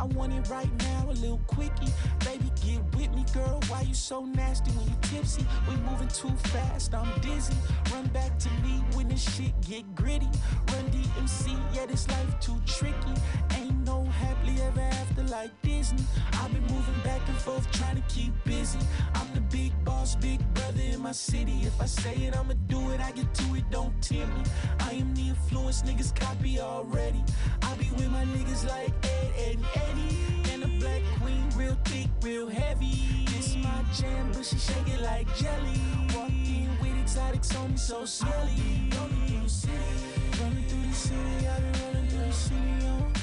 I 0.00 0.04
want 0.14 0.32
it 0.32 0.48
right 0.48 0.70
now, 0.78 1.10
a 1.10 1.12
little 1.12 1.42
quickie. 1.46 1.92
Baby, 2.20 2.50
get 2.64 2.80
with 2.96 3.14
me, 3.14 3.22
girl. 3.34 3.60
Why 3.68 3.82
you 3.82 3.92
so 3.92 4.24
nasty 4.24 4.70
when 4.70 4.86
you 4.86 4.94
tipsy? 5.02 5.44
We 5.68 5.76
moving 5.76 6.08
too 6.08 6.34
fast, 6.48 6.94
I'm 6.94 7.20
dizzy. 7.20 7.52
Run 7.92 8.06
back 8.06 8.38
to 8.38 8.48
me 8.62 8.82
when 8.94 9.08
this 9.08 9.22
shit 9.36 9.52
get 9.60 9.94
gritty. 9.94 10.30
Run 10.72 10.84
DMC, 10.90 11.54
yeah, 11.74 11.84
this 11.84 12.08
life 12.08 12.40
too 12.40 12.58
tricky. 12.64 13.12
Ain't 13.56 13.84
no 13.84 14.04
happily 14.04 14.62
ever 14.62 14.80
after 14.80 15.22
like 15.24 15.50
Disney. 15.60 16.02
I've 16.32 16.50
been 16.50 16.62
moving 16.62 17.00
back 17.04 17.20
and 17.28 17.36
forth, 17.36 17.70
trying 17.72 17.96
to 17.96 18.02
keep 18.08 18.32
busy. 18.44 18.78
I'm 19.14 19.26
the 19.34 19.42
big 19.42 19.72
boss, 19.84 20.16
big 20.16 20.40
my 21.10 21.14
city. 21.14 21.58
If 21.62 21.80
I 21.80 21.86
say 21.86 22.14
it, 22.26 22.36
I'ma 22.36 22.54
do 22.68 22.90
it. 22.92 23.00
I 23.00 23.10
get 23.10 23.34
to 23.34 23.54
it, 23.56 23.64
don't 23.68 23.92
tempt 24.00 24.32
me. 24.38 24.44
I 24.78 24.92
am 24.92 25.12
the 25.16 25.30
influence, 25.30 25.82
niggas 25.82 26.14
copy 26.14 26.60
already. 26.60 27.20
I 27.62 27.74
be 27.74 27.90
with 27.96 28.10
my 28.12 28.24
niggas 28.26 28.64
like 28.68 28.92
Ed, 29.02 29.32
Ed 29.36 29.56
and 29.56 29.64
Eddie. 29.88 30.52
And 30.52 30.62
the 30.62 30.68
black 30.78 31.02
queen, 31.20 31.44
real 31.56 31.76
thick, 31.86 32.10
real 32.22 32.48
heavy. 32.48 33.26
This 33.26 33.56
my 33.56 33.82
jam, 33.92 34.30
but 34.32 34.44
she 34.44 34.56
shake 34.56 34.86
it 34.86 35.02
like 35.02 35.26
jelly. 35.34 35.80
Walk 36.14 36.30
in 36.30 36.70
with 36.80 36.96
exotics 37.00 37.56
on 37.56 37.72
me, 37.72 37.76
so 37.76 38.04
smelly. 38.04 38.62
Rolling 38.94 39.26
through 39.26 39.42
the 39.42 39.48
city, 39.48 39.74
running 40.40 40.64
through 40.68 40.86
the 40.90 40.94
city. 40.94 41.48
I 41.48 41.58
be 41.58 41.70
running 41.80 42.08
through 42.08 42.26
the 42.26 42.32
city. 42.32 42.86
Oh. 42.86 43.19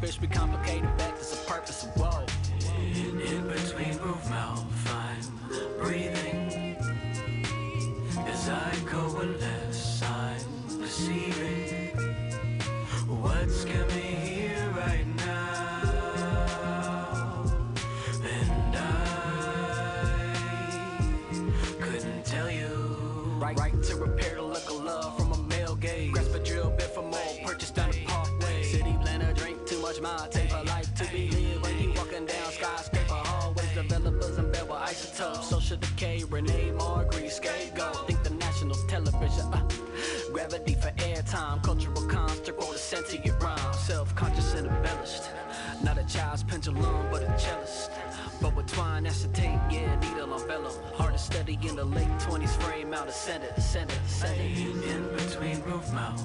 bitch, 0.00 0.20
we 0.20 0.28
complicated 0.28 0.96
back 0.96 1.14
There's 1.14 1.32
a 1.32 1.50
purpose 1.50 1.84
of 1.84 1.96
woe. 1.96 2.24
In 2.78 3.48
between 3.48 3.98
movement, 4.00 4.64
I'm 4.86 5.78
breathing. 5.78 6.76
As 8.26 8.48
I 8.48 8.74
coalesce, 8.86 10.02
I'm 10.02 10.78
perceiving 10.78 11.96
what's 13.08 13.64
coming. 13.64 13.97
But 46.72 47.22
a 47.22 47.38
cellist. 47.38 47.90
But 48.40 48.54
with 48.54 48.66
twine 48.66 49.06
acetate, 49.06 49.58
yeah, 49.70 49.98
needle 50.00 50.32
on 50.32 50.46
vellum. 50.46 50.72
Hard 50.94 51.12
to 51.12 51.18
study 51.18 51.58
in 51.62 51.76
the 51.76 51.84
late 51.84 52.06
20s, 52.18 52.50
frame 52.62 52.94
out 52.94 53.08
of 53.08 53.14
center, 53.14 53.52
center, 53.60 53.94
center. 54.06 54.40
In 54.40 55.08
between 55.16 55.62
roof 55.62 55.92
mouth, 55.92 56.24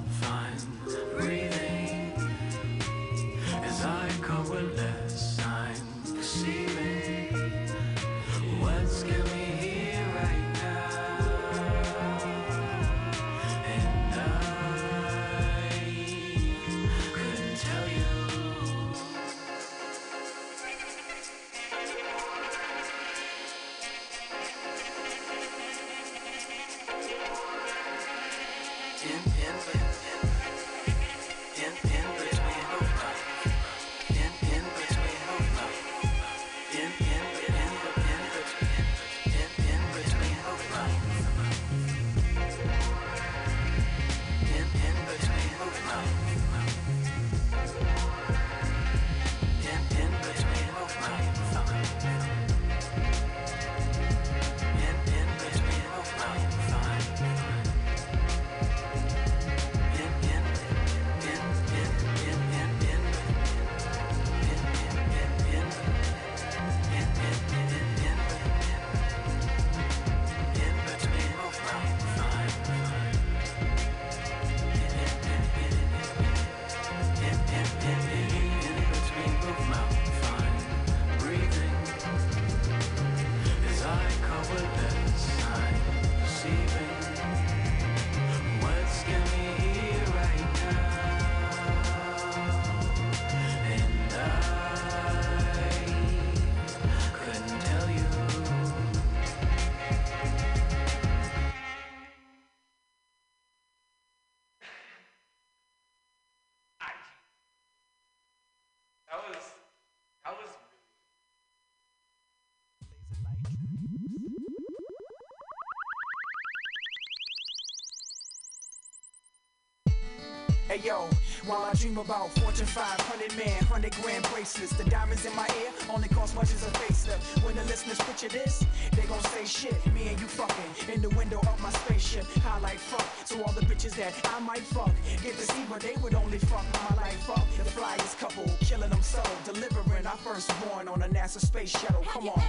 yo, 120.83 121.07
while 121.45 121.63
I 121.63 121.73
dream 121.73 121.97
about 121.97 122.29
Fortune 122.39 122.65
500 122.65 123.37
man, 123.37 123.57
100 123.69 123.95
grand 124.01 124.23
bracelets, 124.33 124.73
the 124.73 124.83
diamonds 124.89 125.25
in 125.25 125.35
my 125.35 125.47
ear 125.61 125.71
only 125.89 126.07
cost 126.09 126.35
much 126.35 126.51
as 126.53 126.67
a 126.67 126.71
facelift. 126.71 127.43
When 127.45 127.55
the 127.55 127.63
listeners 127.63 127.97
picture 127.99 128.27
this, 128.27 128.65
they 128.91 129.03
gon' 129.03 129.23
say 129.31 129.45
shit. 129.45 129.93
Me 129.93 130.09
and 130.09 130.19
you 130.19 130.27
fucking 130.27 130.93
in 130.93 131.01
the 131.01 131.09
window 131.11 131.39
of 131.39 131.61
my 131.61 131.69
spaceship. 131.69 132.25
Highlight 132.43 132.79
fuck, 132.79 133.05
so 133.25 133.41
all 133.43 133.53
the 133.53 133.65
bitches 133.65 133.95
that 133.95 134.13
I 134.25 134.39
might 134.39 134.65
fuck 134.75 134.91
get 135.23 135.37
to 135.37 135.45
see, 135.45 135.63
but 135.69 135.81
they 135.81 135.95
would 136.01 136.15
only 136.15 136.39
fuck 136.39 136.65
my 136.73 137.01
life 137.01 137.29
up. 137.29 137.47
The 137.57 137.63
flyest 137.63 138.19
couple, 138.19 138.45
killing 138.59 138.89
them 138.89 139.01
so, 139.01 139.23
delivering 139.45 140.05
our 140.05 140.17
firstborn 140.17 140.87
on 140.87 141.01
a 141.01 141.07
NASA 141.07 141.39
space 141.39 141.71
shuttle. 141.71 142.03
Come 142.07 142.29
on. 142.29 142.43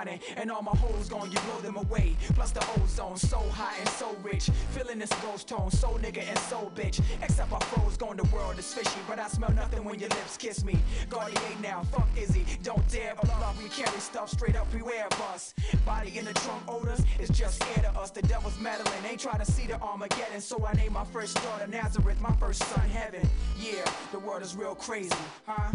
Shining. 0.00 0.20
And 0.36 0.50
all 0.50 0.62
my 0.62 0.76
holes 0.76 1.08
gone, 1.08 1.30
you 1.30 1.38
blow 1.40 1.60
them 1.60 1.76
away. 1.76 2.16
Plus 2.34 2.50
the 2.52 2.64
ozone, 2.76 3.16
so 3.16 3.38
high 3.50 3.78
and 3.78 3.88
so 3.90 4.16
rich. 4.22 4.50
Feeling 4.70 4.98
this 4.98 5.10
ghost 5.22 5.48
tone, 5.48 5.70
so 5.70 5.88
nigga 5.98 6.26
and 6.28 6.38
so 6.38 6.70
bitch. 6.74 7.00
Except 7.22 7.52
our 7.52 7.60
froze 7.60 7.96
gone, 7.96 8.16
the 8.16 8.28
world 8.34 8.58
is 8.58 8.72
fishy. 8.72 9.00
But 9.08 9.18
I 9.18 9.28
smell 9.28 9.52
nothing 9.52 9.84
when 9.84 9.98
your 9.98 10.08
lips 10.10 10.36
kiss 10.36 10.64
me. 10.64 10.78
Guardian 11.08 11.62
now, 11.62 11.82
fuck 11.92 12.08
Izzy. 12.16 12.44
Don't 12.62 12.86
dare 12.88 13.14
bluff, 13.14 13.62
we 13.62 13.68
carry 13.68 13.98
stuff 14.00 14.30
straight 14.30 14.56
up, 14.56 14.70
beware 14.72 15.06
of 15.06 15.20
us. 15.32 15.54
Body 15.84 16.18
in 16.18 16.24
the 16.24 16.34
trunk 16.34 16.62
odors, 16.68 17.02
it's 17.18 17.36
just 17.36 17.62
air 17.76 17.84
to 17.84 18.00
us. 18.00 18.10
The 18.10 18.22
devil's 18.22 18.58
meddling, 18.60 18.92
ain't 19.08 19.20
trying 19.20 19.38
to 19.38 19.50
see 19.50 19.66
the 19.66 19.80
Armageddon. 19.80 20.40
So 20.40 20.64
I 20.66 20.72
named 20.74 20.92
my 20.92 21.04
first 21.04 21.36
daughter 21.36 21.66
Nazareth, 21.66 22.20
my 22.20 22.34
first 22.36 22.62
son 22.64 22.88
Heaven. 22.88 23.28
Yeah, 23.58 23.84
the 24.12 24.18
world 24.18 24.42
is 24.42 24.56
real 24.56 24.74
crazy, 24.74 25.10
huh? 25.46 25.70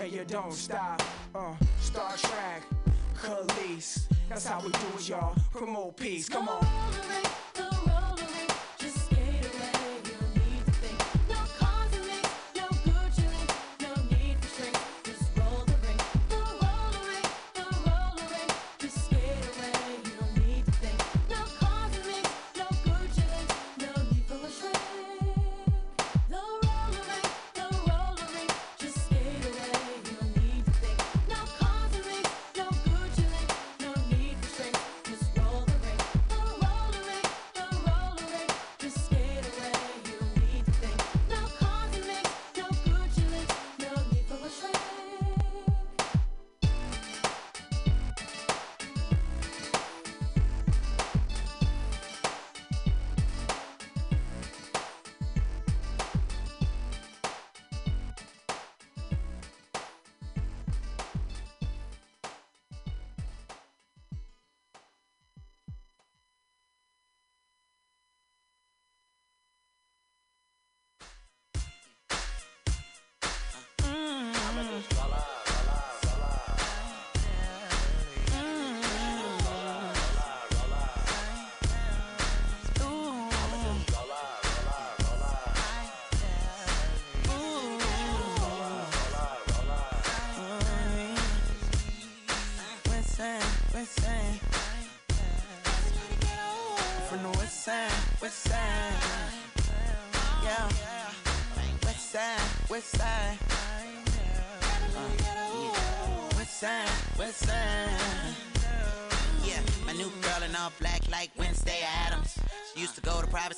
And 0.00 0.12
you 0.12 0.24
don't 0.24 0.52
stop, 0.52 1.02
uh, 1.34 1.54
Star 1.80 2.16
Trek, 2.16 2.62
Khalees. 3.18 4.06
That's 4.28 4.46
how 4.46 4.60
we 4.60 4.70
do 4.70 4.78
it, 4.96 5.08
y'all. 5.08 5.34
Promote 5.52 5.96
peace, 5.96 6.28
come 6.28 6.48
on. 6.48 6.66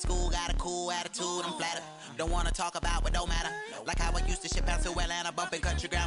School, 0.01 0.29
got 0.29 0.49
a 0.51 0.55
cool 0.55 0.91
attitude, 0.91 1.45
I'm 1.45 1.53
flattered. 1.53 1.83
Don't 2.17 2.31
wanna 2.31 2.51
talk 2.51 2.75
about 2.75 3.03
what 3.03 3.13
don't 3.13 3.29
matter. 3.29 3.49
Like 3.85 3.99
how 3.99 4.11
I 4.11 4.25
used 4.27 4.41
to 4.41 4.49
ship 4.49 4.67
out 4.67 4.81
to 4.83 4.89
Atlanta, 4.89 5.31
bumping 5.31 5.61
country 5.61 5.89
grammar. 5.89 6.00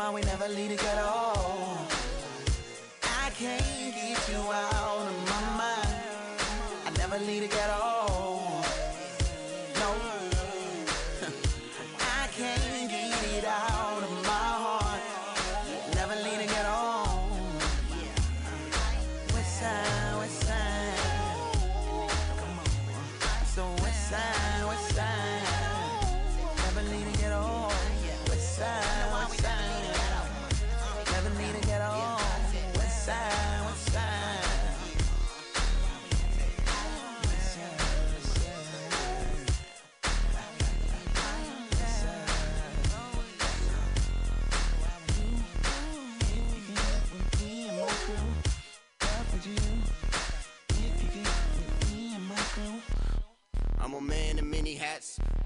Why 0.00 0.10
we 0.14 0.22
never 0.22 0.48
leave 0.48 0.70
together. 0.70 1.02
Oh, 1.04 1.86
I 3.02 3.30
can't 3.38 3.94
get 3.94 4.28
you 4.30 4.40
out 4.50 4.79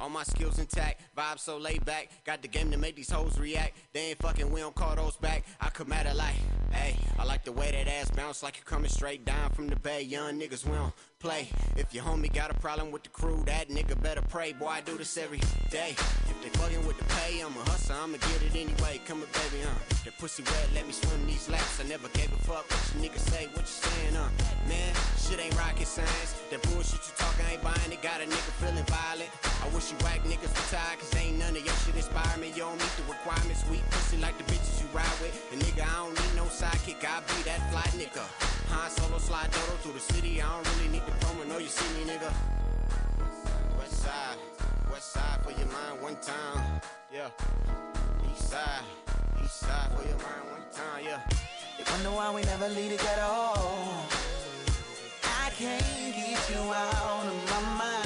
all 0.05 0.11
my 0.11 0.23
skills 0.23 0.59
intact, 0.59 1.01
vibe 1.15 1.39
so 1.39 1.57
laid 1.59 1.85
back. 1.85 2.11
Got 2.25 2.43
the 2.43 2.49
game 2.49 2.71
to 2.71 2.79
make 2.79 2.97
these 2.97 3.11
hoes 3.11 3.39
react. 3.39 3.77
They 3.93 4.11
ain't 4.11 4.19
fucking, 4.19 4.51
we 4.51 4.61
don't 4.61 4.75
call 4.75 4.97
those 4.97 5.17
back. 5.17 5.45
I 5.61 5.71
come 5.71 5.93
at 5.93 6.07
it 6.07 6.17
like, 6.17 6.35
hey, 6.73 6.97
I 7.19 7.25
like 7.25 7.45
the 7.45 7.53
way 7.53 7.71
that 7.71 7.89
ass 7.89 8.11
bounce 8.11 8.43
like 8.43 8.57
you're 8.57 8.65
coming 8.65 8.91
straight 8.91 9.25
down 9.25 9.51
from 9.51 9.69
the 9.69 9.77
bay. 9.77 10.03
Young 10.03 10.39
niggas, 10.39 10.65
we 10.65 10.73
don't 10.73 10.93
play. 11.19 11.49
If 11.77 11.95
your 11.95 12.05
homie 12.05 12.33
got 12.33 12.51
a 12.51 12.55
problem 12.55 12.91
with 12.91 13.05
the 13.05 13.09
crew, 13.11 13.43
that 13.47 13.69
nigga 13.69 14.01
better 14.03 14.23
pray. 14.23 14.53
Boy, 14.53 14.67
I 14.67 14.81
do 14.81 14.97
this 14.99 15.17
every 15.17 15.41
day. 15.71 15.95
If 15.97 16.37
they 16.43 16.51
fucking 16.59 16.87
with 16.87 16.99
the 16.99 17.05
pay, 17.05 17.41
I'm 17.41 17.57
a 17.57 17.71
hustler, 17.71 17.97
I'ma 17.97 18.19
get 18.19 18.43
it 18.43 18.55
anyway. 18.55 19.01
Come 19.07 19.23
on, 19.23 19.29
baby, 19.33 19.65
uh. 19.65 19.73
That 20.05 20.19
pussy 20.19 20.43
wet, 20.43 20.69
let 20.75 20.87
me 20.87 20.93
swim 20.93 21.27
these 21.27 21.49
laps. 21.49 21.81
I 21.81 21.89
never 21.89 22.09
gave 22.09 22.33
a 22.33 22.37
fuck 22.45 22.69
what 22.69 22.83
you 22.93 23.09
niggas 23.09 23.25
say, 23.31 23.47
what 23.55 23.65
you 23.65 23.77
saying, 23.89 24.17
uh. 24.17 24.29
Man, 24.69 24.93
shit 25.17 25.41
ain't 25.41 25.57
rocket 25.57 25.87
science. 25.87 26.35
That 26.51 26.63
bullshit 26.63 27.01
you 27.07 27.15
talking, 27.17 27.47
ain't 27.53 27.63
buying 27.63 27.93
it. 27.93 28.03
Got 28.03 28.21
a 28.21 28.25
nigga 28.25 28.53
feeling 28.61 28.85
violent. 28.85 29.31
I 29.65 29.69
wish 29.75 29.91
you 29.93 29.97
whack 30.05 30.21
niggas 30.25 30.53
for 30.53 30.65
retired, 30.75 30.99
cause 31.05 31.21
ain't 31.21 31.39
none 31.39 31.57
of 31.57 31.65
your 31.65 31.75
shit 31.85 31.97
inspire 31.97 32.39
me. 32.39 32.49
You 32.49 32.65
don't 32.65 32.79
meet 32.79 32.95
the 32.97 33.05
requirements. 33.05 33.65
Weak 33.71 33.85
pussy 33.91 34.17
like 34.19 34.37
the 34.39 34.45
bitches 34.45 34.81
you 34.81 34.89
ride 34.93 35.17
with. 35.21 35.35
And 35.53 35.61
nigga, 35.61 35.85
I 35.85 35.97
don't 36.05 36.15
need 36.15 36.35
no 36.37 36.45
sidekick. 36.45 37.05
I 37.05 37.21
be 37.29 37.43
that 37.45 37.61
fly 37.71 37.87
nigga. 38.01 38.25
Han 38.71 38.91
solo 38.91 39.19
slide 39.19 39.51
dodo 39.51 39.75
through 39.83 39.93
the 39.93 40.01
city. 40.01 40.41
I 40.41 40.49
don't 40.49 40.67
really 40.77 40.93
need 40.93 41.07
the 41.07 41.13
promo. 41.23 41.47
No, 41.49 41.59
you 41.59 41.69
see 41.69 41.89
me, 41.99 42.11
nigga. 42.11 42.33
West 43.79 44.03
side, 44.03 44.39
west 44.91 45.13
side 45.13 45.39
for 45.43 45.51
your 45.51 45.69
mind 45.69 46.03
one 46.03 46.17
time. 46.17 46.81
Yeah. 47.13 47.29
East 48.31 48.51
side, 48.51 48.85
east 49.43 49.61
side 49.61 49.91
for 49.93 50.03
your 50.09 50.19
mind 50.19 50.45
one 50.57 50.67
time. 50.73 51.05
Yeah. 51.05 51.21
You 51.79 51.85
wonder 51.91 52.11
why 52.11 52.35
we 52.35 52.43
never 52.43 52.69
leave 52.69 52.93
together. 52.97 53.27
I 55.25 55.51
can't 55.59 56.15
get 56.15 56.51
you 56.51 56.63
out 56.73 57.27
of 57.27 57.51
my 57.51 57.61
mind. 57.79 58.04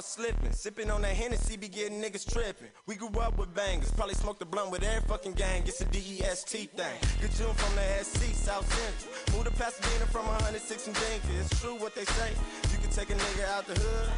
Get 0.00 0.06
caught 0.06 0.08
slipping. 0.08 0.52
Sipping 0.52 0.90
on 0.90 1.02
that 1.02 1.12
Hennessy 1.12 1.56
be 1.56 1.68
getting 1.68 2.00
niggas 2.00 2.24
tripping. 2.32 2.68
We 2.86 2.94
grew 2.94 3.10
up 3.20 3.36
with 3.36 3.54
bangers. 3.54 3.90
Probably 3.92 4.14
smoked 4.14 4.40
a 4.40 4.46
blunt 4.46 4.70
with 4.70 4.82
every 4.82 5.06
fucking 5.06 5.34
gang. 5.34 5.62
It's 5.66 5.80
a 5.82 5.84
DEST 5.84 6.48
thing. 6.48 6.98
Good 7.20 7.32
June 7.36 7.52
from 7.54 7.74
the 7.76 7.84
SC, 8.02 8.32
South 8.34 8.64
Central. 8.72 9.36
Moved 9.36 9.50
to 9.50 9.62
Pasadena 9.62 10.06
from 10.06 10.26
106 10.26 10.86
and 10.86 10.96
Dinky. 10.96 11.34
It's 11.40 11.60
true 11.60 11.76
what 11.76 11.94
they 11.94 12.04
say. 12.04 12.32
You 12.72 12.78
can 12.78 12.90
take 12.90 13.10
a 13.10 13.14
nigga 13.14 13.44
out 13.52 13.66
the 13.66 13.78
hood, 13.78 14.10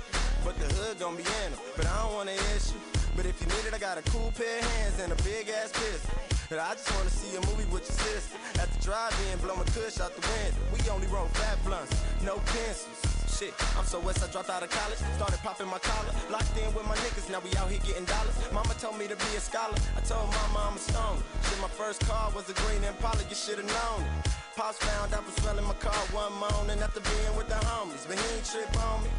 but 0.44 0.54
the 0.58 0.68
hood 0.74 1.00
gon' 1.00 1.16
be 1.16 1.22
in 1.22 1.50
him. 1.50 1.58
But 1.76 1.86
I 1.86 2.02
don't 2.02 2.14
wanna 2.14 2.38
issue. 2.54 2.78
But 3.16 3.26
if 3.26 3.40
you 3.40 3.48
need 3.48 3.66
it, 3.66 3.74
I 3.74 3.78
got 3.78 3.98
a 3.98 4.02
cool 4.14 4.32
pair 4.36 4.58
of 4.58 4.64
hands 4.78 5.00
and 5.00 5.10
a 5.12 5.18
big 5.26 5.48
ass 5.48 5.72
pistol. 5.72 6.14
And 6.50 6.60
I 6.60 6.74
just 6.74 6.94
wanna 6.94 7.10
see 7.10 7.34
a 7.34 7.42
movie 7.50 7.66
with 7.74 7.82
your 7.90 7.98
sister. 8.06 8.38
At 8.62 8.70
the 8.70 8.78
drive-in, 8.86 9.38
blow 9.40 9.56
my 9.56 9.66
kush 9.74 9.98
out 9.98 10.14
the 10.14 10.22
window. 10.22 10.62
We 10.70 10.78
only 10.90 11.08
roll 11.08 11.26
fat 11.34 11.58
blunts, 11.64 11.96
no 12.22 12.38
pencils. 12.54 13.11
Shit, 13.42 13.54
I'm 13.76 13.84
so 13.84 13.98
west, 13.98 14.22
I 14.22 14.30
dropped 14.30 14.50
out 14.50 14.62
of 14.62 14.70
college. 14.70 15.02
Started 15.18 15.42
popping 15.42 15.66
my 15.66 15.80
collar. 15.82 16.14
Locked 16.30 16.54
in 16.62 16.72
with 16.78 16.86
my 16.86 16.94
niggas, 17.02 17.26
now 17.26 17.42
we 17.42 17.50
out 17.58 17.66
here 17.66 17.82
getting 17.82 18.04
dollars. 18.04 18.38
Mama 18.54 18.70
told 18.78 18.96
me 19.02 19.08
to 19.10 19.18
be 19.18 19.30
a 19.34 19.42
scholar. 19.42 19.74
I 19.98 20.00
told 20.06 20.30
mama 20.30 20.70
I'm 20.70 20.76
a 20.76 20.78
stoner. 20.78 21.18
Shit, 21.42 21.58
my 21.58 21.66
first 21.66 22.06
car 22.06 22.30
was 22.30 22.46
a 22.48 22.54
green 22.54 22.84
Impala, 22.86 23.18
you 23.26 23.34
should've 23.34 23.66
known 23.66 24.06
it. 24.06 24.30
Pops 24.54 24.78
found 24.78 25.12
out 25.12 25.26
was 25.26 25.34
smelling 25.42 25.66
my 25.66 25.74
car 25.82 25.98
one 26.14 26.30
morning 26.38 26.78
after 26.86 27.02
being 27.02 27.34
with 27.34 27.48
the 27.50 27.58
homies. 27.66 28.06
But 28.06 28.22
he 28.22 28.26
ain't 28.30 28.46
trip 28.46 28.70
on 28.78 29.02
me. 29.02 29.10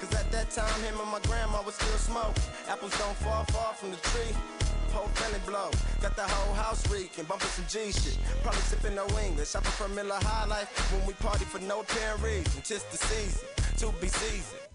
Cause 0.00 0.16
at 0.16 0.32
that 0.32 0.48
time, 0.48 0.80
him 0.80 0.96
and 0.96 1.10
my 1.12 1.20
grandma 1.28 1.60
was 1.60 1.74
still 1.74 2.00
smoking. 2.00 2.48
Apples 2.72 2.96
don't 2.96 3.20
fall 3.20 3.44
far 3.52 3.74
from 3.74 3.90
the 3.90 4.00
tree. 4.16 4.32
Whole 4.92 5.08
family 5.08 5.40
blow. 5.46 5.70
Got 6.00 6.16
the 6.16 6.22
whole 6.22 6.54
house 6.54 6.82
reeking, 6.90 7.24
bumping 7.24 7.48
some 7.48 7.66
G 7.68 7.92
shit. 7.92 8.18
Probably 8.42 8.60
sipping 8.62 8.94
no 8.94 9.06
English. 9.26 9.54
I 9.54 9.60
prefer 9.60 9.88
Miller 9.88 10.18
High 10.20 10.46
Life 10.46 10.68
when 10.92 11.06
we 11.06 11.12
party 11.14 11.44
for 11.44 11.60
no 11.60 11.80
apparent 11.80 12.22
reason. 12.22 12.62
Just 12.64 12.90
the 12.90 12.98
season, 12.98 13.48
to 13.78 13.92
be 14.00 14.08
seasoned. 14.08 14.67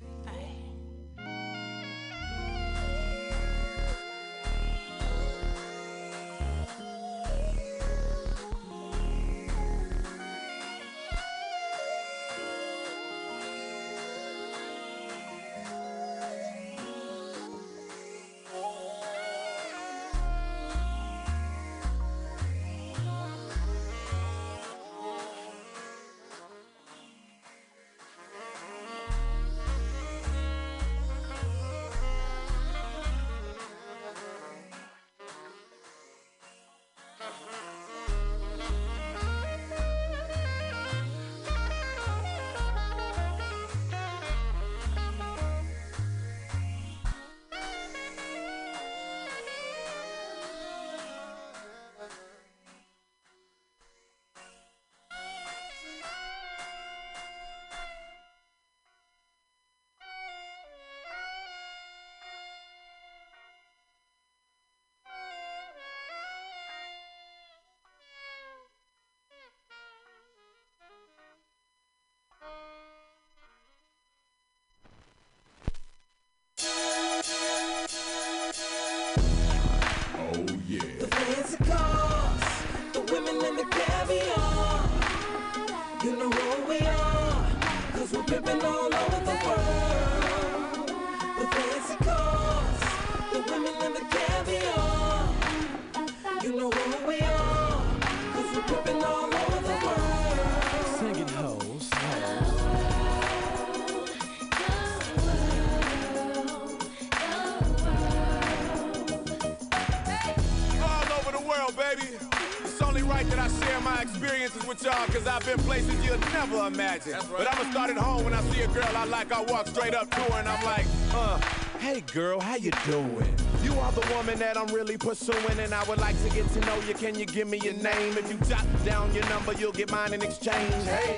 Imagine. 116.94 117.20
But 117.32 117.54
I'ma 117.54 117.72
start 117.72 117.90
at 117.90 117.98
home 117.98 118.24
when 118.24 118.34
I 118.34 118.42
see 118.42 118.62
a 118.62 118.68
girl 118.68 118.90
I 118.96 119.06
like, 119.06 119.32
I 119.32 119.42
walk 119.44 119.68
straight 119.68 119.94
up 119.94 120.10
to 120.12 120.22
her 120.22 120.40
and 120.40 120.48
I'm 120.48 120.64
like, 120.64 120.86
uh, 121.14 121.38
hey 121.80 122.02
girl, 122.14 122.40
how 122.40 122.56
you 122.56 122.72
doing? 122.86 123.36
You 123.62 123.74
are 123.80 123.92
the 123.92 124.14
woman 124.16 124.40
that 124.40 124.58
I'm 124.58 124.68
really 124.74 124.98
pursuing, 124.98 125.60
and 125.60 125.74
I 125.74 125.84
would 125.86 126.00
like 126.00 126.22
to 126.24 126.30
get 126.32 126.48
to 126.50 126.60
know 126.62 126.78
you. 126.82 126.94
Can 126.94 127.16
you 127.16 127.26
give 127.26 127.48
me 127.48 127.60
your 127.64 127.74
name? 127.76 128.18
If 128.18 128.30
you 128.30 128.38
jot 128.48 128.66
down 128.84 129.14
your 129.14 129.28
number, 129.30 129.54
you'll 129.54 129.72
get 129.72 129.90
mine 129.90 130.14
in 130.14 130.22
exchange. 130.22 130.74
Hey. 130.84 131.16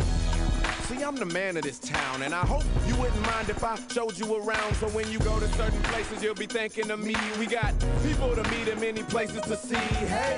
See, 0.86 1.02
I'm 1.04 1.16
the 1.16 1.26
man 1.26 1.58
of 1.58 1.64
this 1.64 1.80
town, 1.80 2.22
and 2.22 2.36
I 2.36 2.46
hope 2.46 2.64
you 2.86 2.96
wouldn't 2.98 3.20
mind 3.22 3.50
if 3.50 3.64
I 3.64 3.80
showed 3.92 4.16
you 4.20 4.36
around. 4.36 4.76
So 4.76 4.88
when 4.90 5.10
you 5.10 5.18
go 5.20 5.40
to 5.40 5.48
certain 5.54 5.82
places, 5.84 6.22
you'll 6.22 6.36
be 6.36 6.46
thinking 6.46 6.92
of 6.92 7.00
me. 7.00 7.16
We 7.40 7.48
got 7.48 7.74
people 8.04 8.36
to 8.36 8.44
meet 8.52 8.68
and 8.68 8.80
many 8.80 9.02
places 9.02 9.42
to 9.42 9.58
see. 9.58 9.76
Hey, 9.76 10.38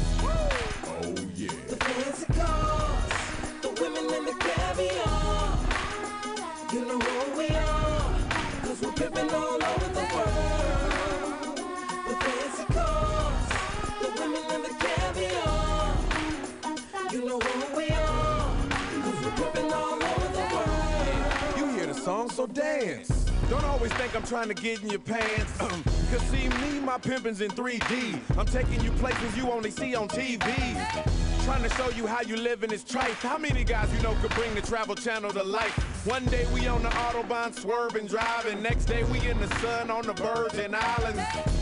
I'm 24.13 24.23
trying 24.23 24.49
to 24.49 24.53
get 24.53 24.83
in 24.83 24.89
your 24.89 24.99
pants. 24.99 25.57
Cause 25.57 26.21
see 26.29 26.49
me, 26.49 26.79
my 26.81 26.97
pimpin's 26.97 27.39
in 27.39 27.49
3D. 27.51 28.19
I'm 28.37 28.45
taking 28.45 28.81
you 28.81 28.91
places 28.91 29.37
you 29.37 29.49
only 29.49 29.71
see 29.71 29.95
on 29.95 30.09
TV. 30.09 30.43
Trying 31.45 31.63
to 31.63 31.69
show 31.69 31.89
you 31.91 32.05
how 32.07 32.21
you 32.21 32.35
live 32.35 32.63
in 32.63 32.69
this 32.69 32.83
trife. 32.83 33.21
How 33.21 33.37
many 33.37 33.63
guys 33.63 33.93
you 33.95 34.01
know 34.03 34.13
could 34.21 34.31
bring 34.31 34.53
the 34.53 34.61
travel 34.61 34.95
channel 34.95 35.31
to 35.31 35.43
life? 35.43 36.05
One 36.05 36.25
day 36.25 36.45
we 36.53 36.67
on 36.67 36.83
the 36.83 36.89
Autobahn 36.89 37.53
swerving, 37.53 38.07
driving. 38.07 38.61
Next 38.61 38.85
day 38.85 39.03
we 39.05 39.25
in 39.29 39.39
the 39.39 39.47
sun 39.59 39.89
on 39.89 40.05
the 40.05 40.13
Virgin 40.13 40.75
Islands. 40.75 41.60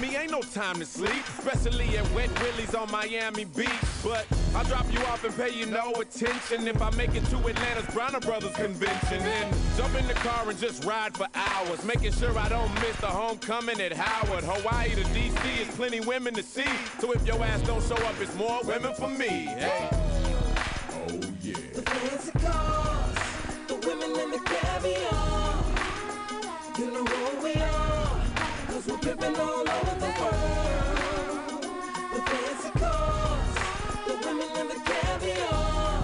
Me, 0.00 0.14
ain't 0.16 0.30
no 0.30 0.42
time 0.42 0.78
to 0.78 0.84
sleep. 0.84 1.22
Especially 1.38 1.96
at 1.96 2.10
Wet 2.12 2.28
Willie's 2.42 2.74
on 2.74 2.90
Miami 2.90 3.44
Beach. 3.44 3.68
But 4.04 4.26
I'll 4.54 4.64
drop 4.64 4.92
you 4.92 4.98
off 5.06 5.24
and 5.24 5.34
pay 5.36 5.50
you 5.50 5.66
no 5.66 5.92
attention. 5.92 6.68
If 6.68 6.82
I 6.82 6.90
make 6.90 7.14
it 7.14 7.24
to 7.26 7.36
Atlanta's 7.36 7.94
Bronner 7.94 8.20
Brothers 8.20 8.54
convention, 8.54 9.20
then 9.20 9.54
jump 9.76 9.94
in 9.94 10.06
the 10.06 10.14
car 10.14 10.48
and 10.48 10.58
just 10.58 10.84
ride 10.84 11.16
for 11.16 11.26
hours. 11.34 11.82
Making 11.84 12.12
sure 12.12 12.36
I 12.38 12.48
don't 12.48 12.72
miss 12.74 12.96
the 13.00 13.06
homecoming 13.06 13.80
at 13.80 13.92
Howard. 13.92 14.44
Hawaii 14.44 14.90
to 14.90 15.02
DC 15.02 15.60
is 15.62 15.68
plenty 15.76 16.00
women 16.00 16.34
to 16.34 16.42
see. 16.42 16.64
So 17.00 17.12
if 17.12 17.26
your 17.26 17.42
ass 17.42 17.62
don't 17.62 17.82
show 17.82 17.96
up, 18.06 18.14
it's 18.20 18.34
more 18.36 18.60
women 18.64 18.94
for 18.94 19.08
me. 19.08 19.28
Hey. 19.28 19.88
Oh 20.92 21.20
yeah. 21.42 22.75
Cause 29.26 29.38
all 29.38 29.68
over 29.68 29.94
the 30.00 30.06
world. 30.20 31.62
The 32.12 32.20
fancy 32.30 32.70
cars, 32.78 33.54
the 34.06 34.14
women 34.26 34.48
and 34.56 34.70
the 34.70 34.80
caviar. 34.84 36.02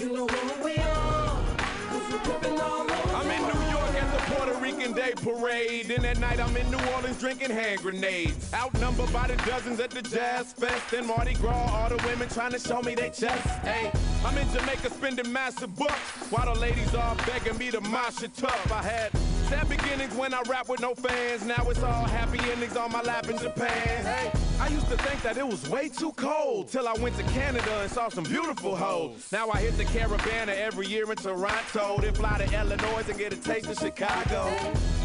You 0.00 0.08
know 0.14 0.26
who 0.26 0.64
we 0.64 0.76
are, 0.78 1.44
cause 1.90 2.12
we're 2.12 2.18
pimping 2.20 2.60
all 2.60 2.82
over 2.82 3.16
I'm 3.16 3.30
in 3.30 3.42
New 3.42 3.60
York 3.70 3.94
at 3.94 4.08
the 4.12 4.34
Puerto 4.34 4.54
Rican 4.60 4.92
Day 4.92 5.12
Parade. 5.16 5.86
Then 5.86 6.04
at 6.04 6.18
night 6.18 6.40
I'm 6.40 6.56
in 6.56 6.70
New 6.70 6.80
Orleans 6.94 7.18
drinking 7.18 7.50
hand 7.50 7.80
grenades. 7.80 8.52
Outnumbered 8.54 9.12
by 9.12 9.26
the 9.26 9.36
dozens 9.48 9.80
at 9.80 9.90
the 9.90 10.02
Jazz 10.02 10.52
Fest 10.52 10.92
and 10.92 11.06
Mardi 11.06 11.34
Gras. 11.34 11.70
All 11.72 11.88
the 11.88 12.02
women 12.06 12.28
trying 12.28 12.52
to 12.52 12.58
show 12.58 12.80
me 12.82 12.94
their 12.94 13.10
chest. 13.10 13.46
Hey, 13.64 13.92
I'm 14.24 14.36
in 14.38 14.48
Jamaica 14.50 14.90
spending 14.90 15.30
massive 15.32 15.74
bucks. 15.76 16.30
While 16.30 16.52
the 16.54 16.60
ladies 16.60 16.94
all 16.94 17.16
begging 17.26 17.58
me 17.58 17.70
to 17.70 17.80
mosh 17.80 18.22
it 18.22 18.34
tough. 18.34 18.72
I 18.72 18.82
had 18.82 19.10
sad 19.48 19.68
beginnings 19.68 20.14
when 20.14 20.34
I 20.34 20.42
rap 20.42 20.68
with 20.68 20.80
no 20.80 20.94
fans. 20.94 21.44
Now 21.44 21.64
it's 21.68 21.82
all 21.82 22.04
happy 22.04 22.38
endings 22.50 22.76
on 22.76 22.92
my 22.92 23.02
lap 23.02 23.28
in 23.28 23.38
Japan. 23.38 24.04
Hey, 24.04 24.30
I 24.60 24.68
used 24.68 24.88
to 24.88 24.96
think 24.98 25.22
that 25.22 25.36
it 25.36 25.46
was 25.46 25.68
way 25.68 25.88
too 25.88 26.12
cold 26.12 26.68
till 26.68 26.86
I 26.86 26.92
went 26.94 27.16
to 27.16 27.22
Canada 27.24 27.80
and 27.80 27.90
saw 27.90 28.08
some 28.08 28.24
beautiful 28.24 28.76
hoes. 28.76 29.30
Now 29.32 29.50
I 29.50 29.60
hit 29.60 29.76
the 29.76 29.84
Caribana 29.84 30.48
every 30.48 30.86
year 30.86 31.10
in 31.10 31.16
Toronto. 31.16 31.98
Then 32.00 32.14
fly 32.14 32.38
to 32.38 32.60
Illinois 32.60 33.04
and 33.08 33.18
get 33.18 33.32
a 33.32 33.36
taste 33.36 33.68
of 33.68 33.78
Chicago. 33.78 34.52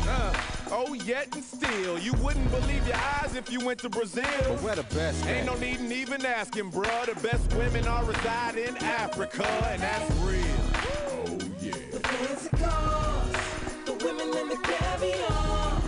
Uh, 0.06 0.34
oh, 0.72 0.94
yet 0.94 1.34
and 1.34 1.44
still, 1.44 1.98
you 1.98 2.14
wouldn't 2.14 2.50
believe 2.52 2.86
your 2.86 2.98
eyes 2.98 3.36
if 3.36 3.50
you 3.52 3.64
went 3.66 3.80
to 3.80 3.90
Brazil. 3.90 4.24
But 4.48 4.62
we're 4.62 4.76
the 4.76 4.84
best. 4.96 5.26
Ain't 5.28 5.46
no 5.46 5.56
need 5.56 5.80
in 5.80 5.92
even 5.92 6.26
asking, 6.26 6.72
bruh. 6.72 7.06
The 7.06 7.20
best 7.22 7.54
women 7.54 7.88
are 7.88 8.04
reside 8.04 8.58
in 8.58 8.76
Africa, 8.78 9.48
and 9.72 9.82
that's 9.82 10.12
real. 10.18 10.44
Oh, 10.76 11.40
yeah. 11.62 13.23
The 15.04 15.12
caviar. 15.12 15.82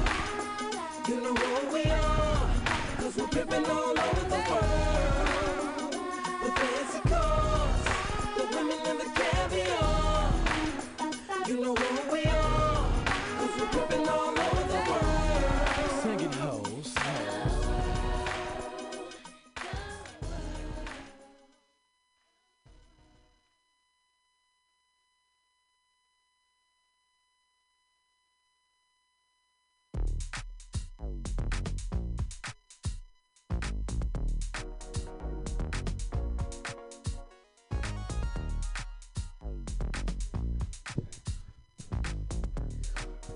You 1.08 1.22
know 1.22 1.34
who 1.36 1.74
we 1.74 1.84
are, 1.86 2.50
cause 2.98 3.16
we're 3.18 3.28
pimping 3.28 3.66
all 3.66 4.00
over 4.00 4.30
the 4.30 4.42
world. 4.50 5.94
The 6.44 6.52
fancy 6.52 7.00
cars, 7.10 7.84
the 8.38 8.44
women 8.56 8.80
and 8.88 9.00
the 9.00 9.10
caviar. 9.20 10.32
You 11.48 11.62
know 11.62 11.76
who 11.76 12.12
we 12.12 12.15
are, 12.15 12.15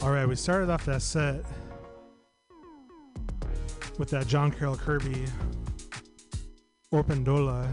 All 0.01 0.11
right, 0.11 0.25
we 0.25 0.35
started 0.35 0.69
off 0.69 0.85
that 0.85 1.01
set 1.01 1.43
with 3.97 4.09
that 4.11 4.27
John 4.27 4.49
Carroll 4.49 4.77
Kirby 4.77 5.25
Oropendola. 6.93 7.67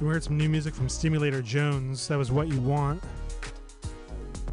We 0.00 0.06
heard 0.06 0.22
some 0.22 0.36
new 0.38 0.48
music 0.48 0.74
from 0.74 0.88
Stimulator 0.88 1.42
Jones. 1.42 2.06
That 2.06 2.18
was 2.18 2.30
What 2.30 2.46
You 2.46 2.60
Want. 2.60 3.02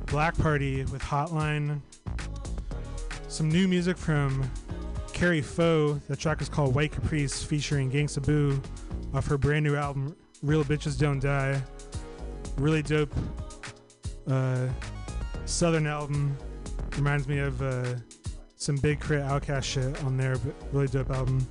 Black 0.07 0.35
Party 0.39 0.83
with 0.85 1.03
Hotline. 1.03 1.81
Some 3.27 3.47
new 3.47 3.67
music 3.67 3.95
from 3.95 4.49
Kari 5.13 5.41
Faux. 5.41 6.03
The 6.07 6.15
track 6.15 6.41
is 6.41 6.49
called 6.49 6.73
White 6.73 6.93
Caprice 6.93 7.43
featuring 7.43 7.91
Gangsta 7.91 8.25
Boo 8.25 8.59
off 9.13 9.27
her 9.27 9.37
brand 9.37 9.65
new 9.65 9.75
album 9.75 10.15
Real 10.41 10.63
Bitches 10.63 10.97
Don't 10.99 11.19
Die. 11.19 11.61
Really 12.57 12.81
dope 12.81 13.13
uh, 14.27 14.67
Southern 15.45 15.85
album. 15.85 16.35
Reminds 16.97 17.27
me 17.27 17.39
of 17.39 17.61
uh, 17.61 17.95
some 18.55 18.77
Big 18.77 19.01
K.R.I.T. 19.01 19.45
OutKast 19.45 19.63
shit 19.63 20.03
on 20.05 20.15
there, 20.15 20.37
but 20.37 20.55
really 20.71 20.87
dope 20.87 21.09
album. 21.09 21.45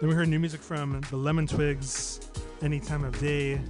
Then 0.00 0.08
we 0.08 0.14
heard 0.16 0.28
new 0.28 0.40
music 0.40 0.60
from 0.60 1.00
the 1.10 1.16
Lemon 1.16 1.46
Twigs, 1.46 2.28
Any 2.60 2.80
Time 2.80 3.04
of 3.04 3.18
Day, 3.20 3.60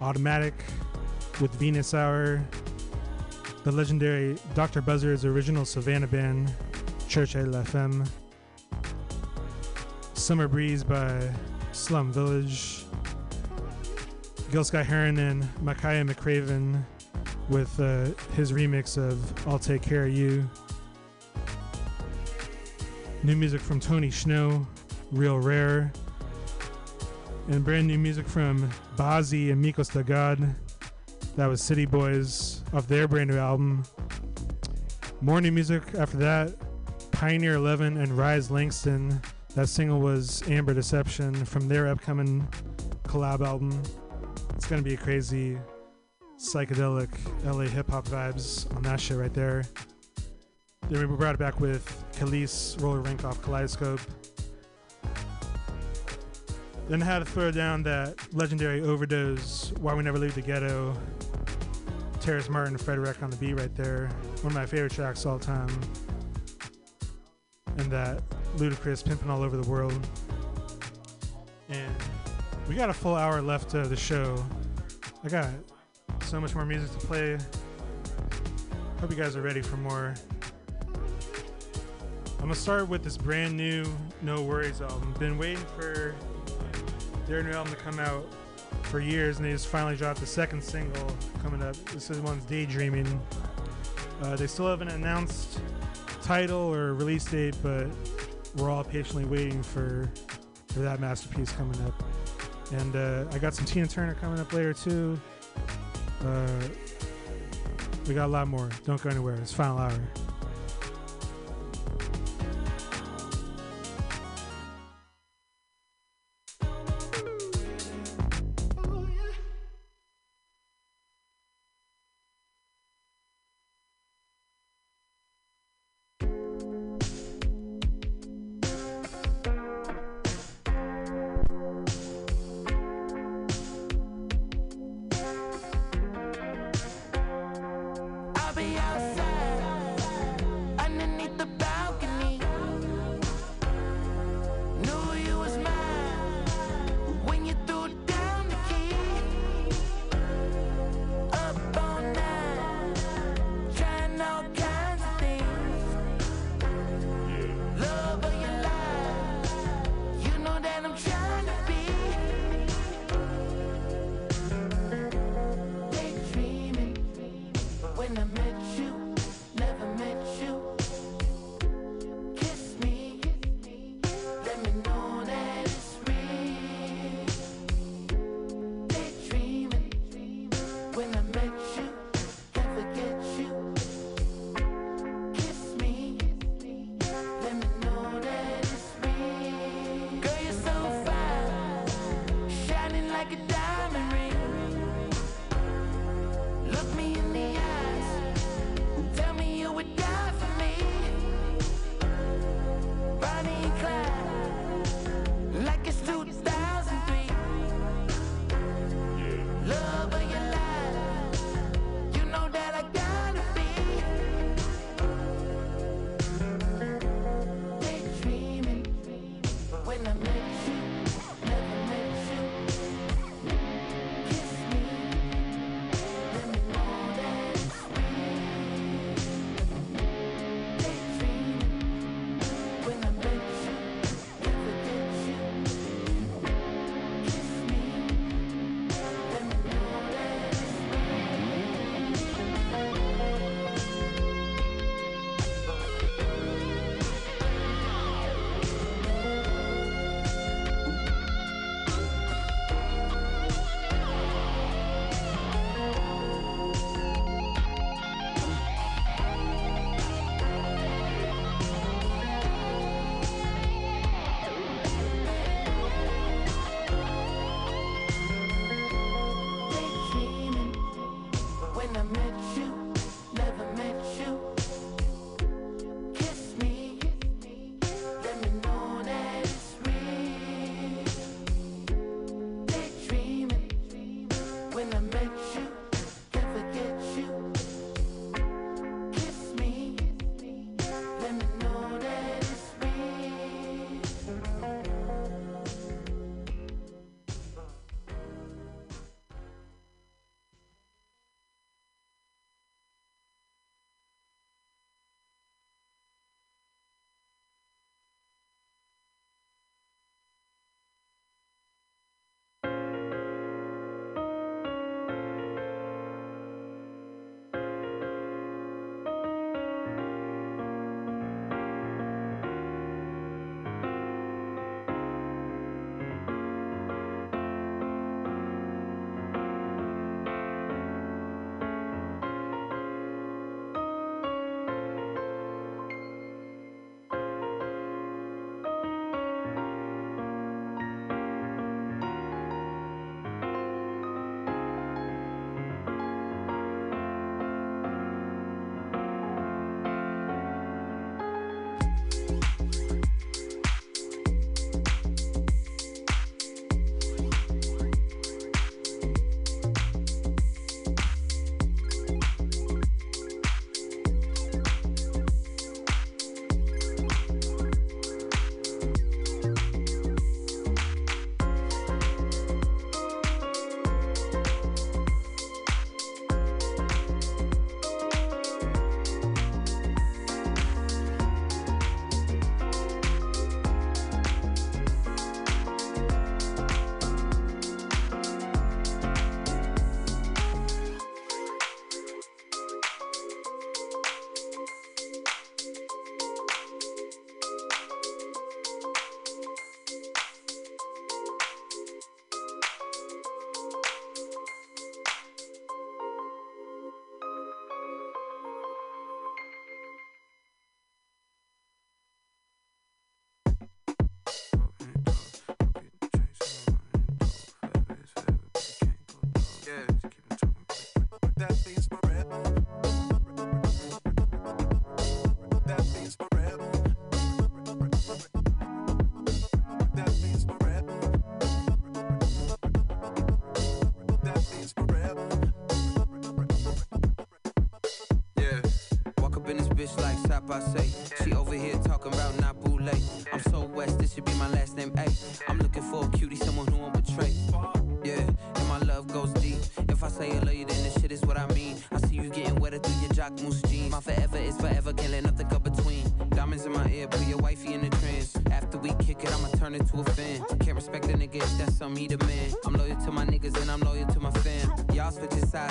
Automatic 0.00 0.54
with 1.40 1.54
Venus 1.56 1.92
Hour, 1.92 2.42
the 3.64 3.72
legendary 3.72 4.38
Dr. 4.54 4.80
Buzzard's 4.80 5.26
original 5.26 5.66
Savannah 5.66 6.06
band, 6.06 6.52
Cherchez 7.06 7.46
La 7.46 7.62
Femme, 7.62 8.04
Summer 10.14 10.48
Breeze 10.48 10.82
by 10.82 11.30
Slum 11.72 12.10
Village, 12.10 12.84
Gil 14.50 14.64
Scott-Heron 14.64 15.18
and 15.18 15.42
Makaya 15.62 16.08
McCraven 16.08 16.82
with 17.48 17.78
uh, 17.80 18.06
his 18.34 18.52
remix 18.52 18.96
of 18.96 19.48
I'll 19.48 19.58
Take 19.58 19.82
Care 19.82 20.06
of 20.06 20.12
You. 20.12 20.48
New 23.22 23.36
music 23.36 23.60
from 23.60 23.78
Tony 23.78 24.10
Snow, 24.10 24.66
Real 25.10 25.38
Rare. 25.38 25.92
And 27.48 27.64
brand 27.64 27.86
new 27.86 27.98
music 27.98 28.26
from 28.26 28.70
Bazi 28.96 29.52
and 29.52 29.64
Mikos 29.64 29.90
the 29.90 30.02
God. 30.02 30.54
That 31.36 31.46
was 31.46 31.62
City 31.62 31.86
Boys 31.86 32.62
off 32.72 32.86
their 32.86 33.08
brand 33.08 33.30
new 33.30 33.38
album. 33.38 33.84
More 35.20 35.40
new 35.40 35.52
music 35.52 35.82
after 35.96 36.16
that. 36.18 36.54
Pioneer 37.10 37.54
11 37.54 37.96
and 37.96 38.16
Rise 38.16 38.50
Langston. 38.50 39.20
That 39.54 39.68
single 39.68 40.00
was 40.00 40.42
Amber 40.48 40.74
Deception 40.74 41.34
from 41.44 41.68
their 41.68 41.88
upcoming 41.88 42.48
collab 43.04 43.46
album. 43.46 43.82
It's 44.56 44.66
gonna 44.66 44.82
be 44.82 44.94
a 44.94 44.96
crazy 44.96 45.58
psychedelic 46.42 47.08
LA 47.44 47.70
hip 47.70 47.88
hop 47.88 48.04
vibes 48.06 48.74
on 48.76 48.82
that 48.82 49.00
shit 49.00 49.16
right 49.16 49.32
there. 49.32 49.64
Then 50.88 51.08
we 51.08 51.16
brought 51.16 51.36
it 51.36 51.38
back 51.38 51.60
with 51.60 52.04
Khalees, 52.12 52.80
Roller 52.82 53.00
Rink 53.00 53.24
off 53.24 53.40
Kaleidoscope. 53.42 54.00
Then 56.88 57.00
had 57.00 57.20
to 57.20 57.24
throw 57.24 57.52
down 57.52 57.84
that 57.84 58.16
legendary 58.34 58.80
OverDoz, 58.80 59.78
Why 59.78 59.94
We 59.94 60.02
Never 60.02 60.18
Leave 60.18 60.34
the 60.34 60.42
Ghetto, 60.42 60.94
Terrace 62.20 62.48
Martin, 62.48 62.76
Frederick 62.76 63.22
on 63.22 63.30
the 63.30 63.36
beat 63.36 63.54
right 63.54 63.74
there. 63.76 64.08
One 64.42 64.48
of 64.48 64.54
my 64.54 64.66
favorite 64.66 64.92
tracks 64.92 65.24
all 65.24 65.38
time. 65.38 65.70
And 67.78 67.90
that 67.90 68.20
Ludacris 68.56 69.04
pimping 69.04 69.30
all 69.30 69.42
over 69.42 69.56
the 69.56 69.70
world. 69.70 70.06
And 71.68 71.94
we 72.68 72.74
got 72.74 72.90
a 72.90 72.94
full 72.94 73.14
hour 73.14 73.40
left 73.40 73.74
of 73.74 73.88
the 73.88 73.96
show. 73.96 74.44
I 75.24 75.28
got 75.28 75.48
so 76.20 76.40
much 76.40 76.54
more 76.54 76.64
music 76.64 76.98
to 76.98 77.06
play. 77.06 77.38
Hope 79.00 79.10
you 79.10 79.16
guys 79.16 79.36
are 79.36 79.42
ready 79.42 79.62
for 79.62 79.76
more. 79.76 80.14
I'm 82.38 82.48
gonna 82.48 82.54
start 82.54 82.88
with 82.88 83.04
this 83.04 83.16
brand 83.16 83.56
new 83.56 83.84
No 84.20 84.42
Worries 84.42 84.80
album. 84.80 85.14
Been 85.18 85.38
waiting 85.38 85.64
for 85.78 86.14
their 87.28 87.42
new 87.42 87.52
album 87.52 87.72
to 87.72 87.78
come 87.78 88.00
out 88.00 88.26
for 88.82 89.00
years, 89.00 89.36
and 89.36 89.46
they 89.46 89.52
just 89.52 89.68
finally 89.68 89.96
dropped 89.96 90.20
the 90.20 90.26
second 90.26 90.62
single 90.62 91.06
coming 91.42 91.62
up. 91.62 91.76
This 91.90 92.10
is 92.10 92.18
one's 92.20 92.44
Daydreaming. 92.44 93.20
Uh, 94.22 94.36
they 94.36 94.46
still 94.46 94.66
haven't 94.66 94.88
announced 94.88 95.60
title 96.22 96.60
or 96.60 96.94
release 96.94 97.24
date, 97.24 97.56
but 97.62 97.86
we're 98.56 98.70
all 98.70 98.84
patiently 98.84 99.24
waiting 99.24 99.62
for 99.62 100.10
for 100.68 100.80
that 100.80 101.00
masterpiece 101.00 101.52
coming 101.52 101.80
up. 101.82 102.02
And 102.72 102.96
uh, 102.96 103.24
I 103.32 103.38
got 103.38 103.54
some 103.54 103.66
Tina 103.66 103.86
Turner 103.86 104.14
coming 104.14 104.40
up 104.40 104.52
later 104.52 104.72
too. 104.72 105.20
Uh, 106.24 106.68
we 108.06 108.14
got 108.14 108.26
a 108.26 108.32
lot 108.32 108.48
more. 108.48 108.70
Don't 108.84 109.00
go 109.02 109.10
anywhere. 109.10 109.36
It's 109.36 109.52
final 109.52 109.78
hour. 109.78 110.00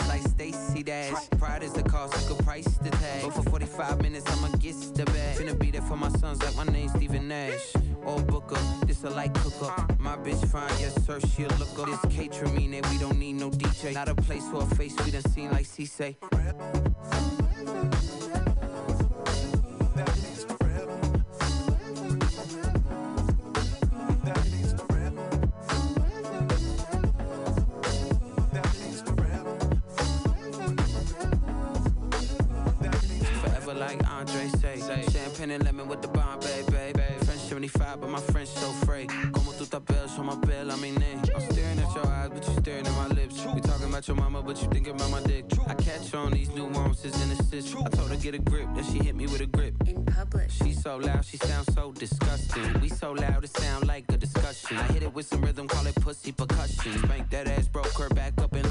like 0.08 0.22
Stacey 0.22 0.84
Dash. 0.84 1.30
Pride 1.38 1.64
is 1.64 1.74
the 1.74 1.84
cost, 1.84 2.16
I 2.16 2.28
could 2.28 2.44
price 2.46 2.68
the 2.78 2.90
tag. 2.92 3.24
But 3.24 3.34
for 3.34 3.44
45 3.44 4.02
minutes, 4.02 4.26
I'ma 4.32 4.50
get 4.58 4.76
the 4.96 5.06
bag. 5.06 5.38
Finna 5.38 5.58
be 5.58 5.72
there 5.72 5.82
for 5.82 5.98
my 5.98 6.10
sons 6.10 6.42
like 6.44 6.56
my 6.56 6.72
name's 6.72 6.92
Steven 6.94 7.28
Nash. 7.28 7.74
Or 8.04 8.20
Booker, 8.22 8.60
this 8.86 9.04
a 9.04 9.10
light 9.10 9.34
cooker. 9.36 9.74
My 10.00 10.16
bitch 10.18 10.46
fine, 10.48 10.70
yes 10.80 10.96
sir, 11.06 11.20
she 11.20 11.44
a 11.44 11.48
looker. 11.60 11.86
This 11.86 12.18
catering 12.18 12.72
that 12.72 12.90
we 12.90 12.98
don't 12.98 13.20
need 13.20 13.34
no 13.34 13.50
DJ. 13.50 13.94
Not 13.94 14.10
a 14.10 14.16
place 14.16 14.48
for 14.50 14.64
a 14.64 14.76
face 14.76 14.96
we 15.06 15.12
done 15.12 15.22
seen 15.32 15.52
like 15.52 15.66
C 15.66 15.86
say. 15.86 16.18
Champagne 35.42 35.56
and 35.56 35.66
lemon 35.66 35.88
with 35.88 36.04
the 36.04 36.08
Bombay, 36.08 36.62
baby. 36.70 37.02
French 37.26 37.42
75, 37.42 38.02
but 38.02 38.10
my 38.12 38.20
French 38.20 38.50
so 38.50 38.72
fray. 38.86 39.08
Como 39.34 39.52
tu 39.54 39.66
tapel, 39.66 40.08
show 40.08 40.22
my 40.22 40.36
bill, 40.36 40.72
I 40.72 40.76
mean 40.76 40.94
name. 40.96 41.20
I'm 41.36 41.42
staring 41.52 41.80
at 41.80 41.96
your 41.96 42.06
eyes, 42.06 42.30
but 42.32 42.48
you 42.48 42.54
staring 42.60 42.86
at 42.86 42.96
my 42.96 43.08
lips. 43.08 43.44
We 43.46 43.60
talking 43.62 43.90
about 43.90 44.08
your 44.08 44.18
mama, 44.18 44.44
but 44.44 44.62
you 44.62 44.68
thinking 44.70 44.94
about 44.94 45.10
my 45.10 45.22
dick. 45.24 45.46
I 45.66 45.74
catch 45.74 46.14
on 46.14 46.32
these 46.32 46.50
nuances 46.54 47.20
and 47.24 47.32
assists. 47.32 47.74
I 47.74 47.90
told 47.90 48.12
her 48.12 48.18
get 48.18 48.36
a 48.36 48.38
grip, 48.38 48.68
then 48.76 48.84
she 48.84 49.00
hit 49.00 49.16
me 49.16 49.26
with 49.26 49.42
a 49.42 49.48
grip. 49.48 49.74
In 49.88 50.06
public. 50.06 50.52
She 50.52 50.74
so 50.74 50.98
loud, 50.98 51.26
she 51.26 51.38
sounds 51.38 51.74
so 51.74 51.92
disgusting. 51.92 52.80
We 52.80 52.90
so 52.90 53.14
loud, 53.14 53.44
it 53.44 53.58
sound 53.58 53.88
like 53.88 54.06
a 54.10 54.18
discussion. 54.18 54.78
I 54.78 54.84
hit 54.94 55.02
it 55.02 55.12
with 55.12 55.26
some 55.26 55.42
rhythm, 55.42 55.68
call 55.68 55.88
it 55.88 55.96
pussy 55.96 56.32
percussion. 56.32 57.00
Spank 57.00 57.32
that 57.32 57.48
ass, 57.48 57.68
broke 57.68 57.98
her 57.98 58.10
back 58.10 58.40
up 58.40 58.54
in 58.56 58.62
London. 58.62 58.62
Hit 58.62 58.68
it 58.68 58.71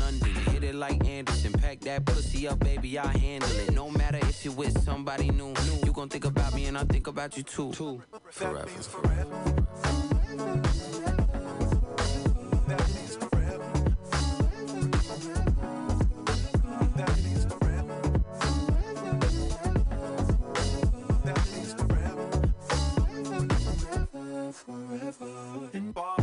like 0.80 1.06
Anderson, 1.06 1.52
pack 1.52 1.80
that 1.80 2.06
pussy 2.06 2.48
up, 2.48 2.58
baby, 2.60 2.98
I 2.98 3.06
handle 3.06 3.50
it. 3.58 3.72
No 3.72 3.90
matter 3.90 4.18
if 4.22 4.44
you're 4.44 4.54
with 4.54 4.82
somebody 4.82 5.30
new, 5.30 5.54
you 5.84 5.92
gon' 5.92 6.08
think 6.08 6.24
about 6.24 6.54
me 6.54 6.64
and 6.66 6.78
I 6.78 6.84
think 6.84 7.06
about 7.06 7.36
you 7.36 7.42
too. 7.42 8.00
Forever. 8.30 8.66
on, 26.00 26.19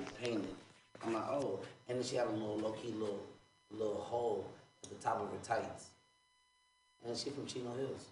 like 0.00 0.22
painted. 0.22 0.54
I'm 1.04 1.14
like, 1.14 1.28
oh, 1.28 1.60
and 1.88 1.98
then 1.98 2.04
she 2.04 2.16
had 2.16 2.26
a 2.26 2.30
little 2.30 2.58
low 2.58 2.72
key 2.72 2.92
little 2.92 3.20
little 3.70 4.00
hole 4.00 4.46
at 4.82 4.90
the 4.90 4.96
top 4.96 5.20
of 5.20 5.28
her 5.28 5.38
tights. 5.42 5.86
And 7.06 7.16
she 7.16 7.30
from 7.30 7.46
Chino 7.46 7.72
Hills. 7.74 8.06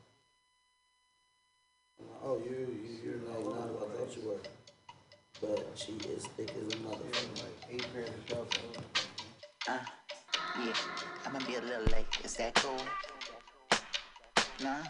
I'm 2.00 2.06
like, 2.08 2.20
oh, 2.24 2.42
you 2.44 2.50
you 2.50 2.98
you're 3.04 3.34
like 3.34 3.44
not 3.44 3.68
who 3.68 3.76
I 3.76 3.98
thought 3.98 4.16
you 4.16 4.28
were. 4.28 4.36
But 5.40 5.66
she 5.74 5.92
is 5.92 6.24
thick 6.36 6.50
as 6.50 6.74
a 6.74 6.76
motherfucker. 6.78 7.42
Like 7.42 7.70
eight 7.70 7.86
pairs 7.92 8.08
of. 8.32 8.48
Uh, 9.68 9.78
yeah, 10.64 10.72
I'm 11.26 11.32
gonna 11.32 11.44
be 11.44 11.54
a 11.56 11.60
little 11.60 11.84
late. 11.92 12.06
Is 12.24 12.34
that 12.36 12.54
cool? 12.54 12.80
Nah? 14.60 14.82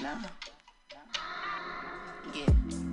Nah? 0.00 0.16
Yeah. 2.34 2.85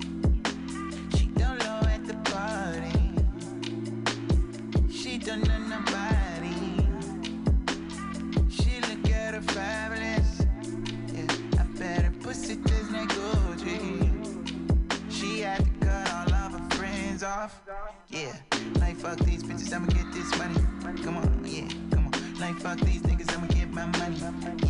Yeah, 18.08 18.32
like 18.80 18.96
fuck 18.96 19.18
these 19.18 19.42
bitches, 19.42 19.70
I'ma 19.74 19.86
get 19.88 20.10
this 20.14 20.38
money. 20.38 20.54
Come 21.02 21.18
on, 21.18 21.44
yeah, 21.44 21.68
come 21.90 22.06
on. 22.06 22.40
Like 22.40 22.54
fuck 22.56 22.80
these 22.80 23.02
niggas, 23.02 23.36
I'ma 23.36 23.46
get 23.48 23.70
my 23.70 23.84
money. 23.98 24.63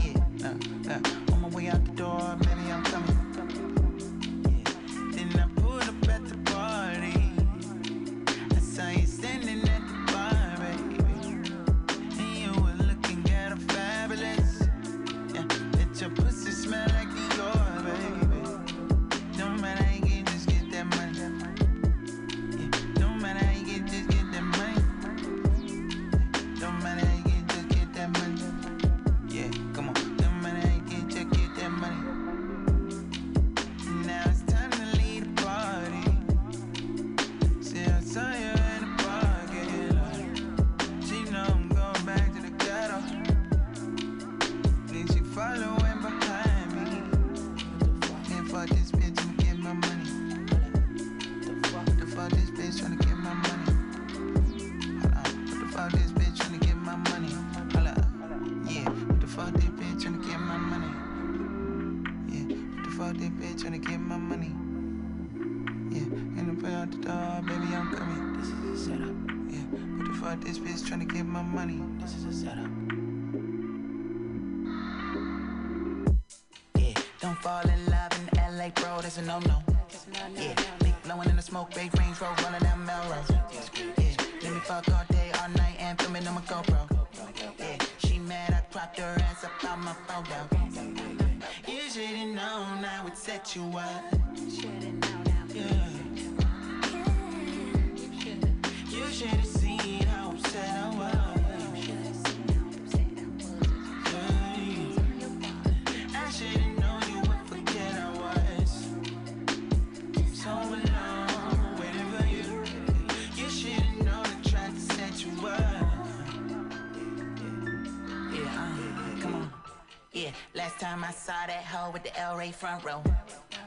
Front 122.64 122.82
row. 122.82 123.02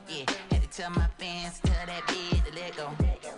Yeah, 0.09 0.25
had 0.49 0.63
to 0.63 0.69
tell 0.69 0.89
my 0.89 1.07
fans, 1.19 1.59
tell 1.59 1.85
that 1.85 2.01
bitch 2.07 2.43
to 2.45 2.59
let 2.59 2.75
go. 2.75 2.89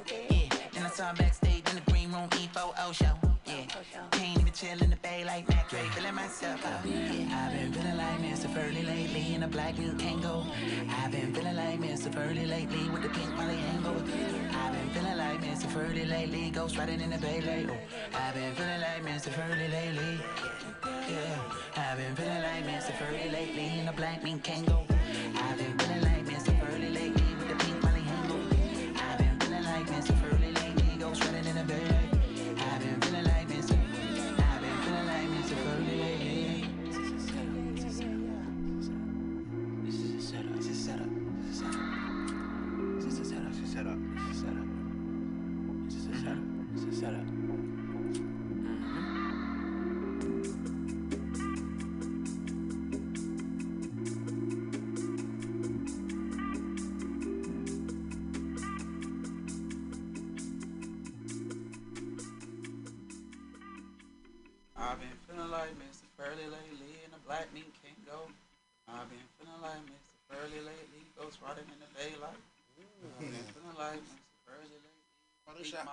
Yeah, 0.08 0.48
then 0.72 0.86
I 0.86 0.90
saw 0.90 1.10
her 1.10 1.16
backstage 1.18 1.68
in 1.70 1.76
the 1.76 1.92
green 1.92 2.14
room 2.14 2.30
E-40 2.40 2.94
show. 2.94 3.12
Yeah, 3.46 3.66
can't 4.12 4.40
even 4.40 4.54
chill 4.54 4.82
in 4.82 4.90
the 4.90 4.96
bay 4.96 5.26
like 5.26 5.50
Mac 5.50 5.68
Dre, 5.70 5.82
feeling 5.92 6.16
myself. 6.16 6.66
Uh, 6.66 6.70
yeah. 6.86 7.44
I've 7.44 7.52
been 7.52 7.74
feeling 7.74 7.98
like 7.98 8.20
Mr. 8.22 8.48
Furley 8.54 8.84
lately 8.84 9.36
in 9.36 9.44
a 9.44 9.50
black 9.50 9.78
new 9.78 9.92
Kango. 9.96 10.46
I've 11.04 11.12
been 11.12 11.34
feeling 11.34 11.58
like 11.58 11.80
Mr. 11.82 12.10
Furley 12.10 12.46
lately 12.46 12.90
with 12.92 13.04
the 13.04 13.10
pink 13.10 13.36
Molly 13.36 13.60
angle. 13.76 14.02
I've 14.56 14.72
been 14.72 14.90
feeling 14.94 15.18
like 15.18 15.42
Mr. 15.42 15.68
Furley 15.68 16.06
lately, 16.06 16.52
ghost 16.52 16.78
riding 16.78 17.02
in 17.02 17.10
the 17.10 17.18
bay 17.18 17.42
late. 17.42 17.68
Oh, 17.70 18.18
I've 18.18 18.34
been 18.34 18.56
feeling 18.56 18.80
like 18.80 19.04
Mr. 19.04 19.30
Furley 19.30 19.68
lately. 19.68 20.22
Yeah, 21.12 21.42
I've 21.76 21.98
been 21.98 22.16
feeling 22.16 22.44
like 22.44 22.64
Mr. 22.64 22.94
Furley 22.98 23.30
lately 23.30 23.80
in 23.80 23.90
a 23.90 23.92
black 23.92 24.24
mink 24.24 24.42
Kango. 24.46 24.89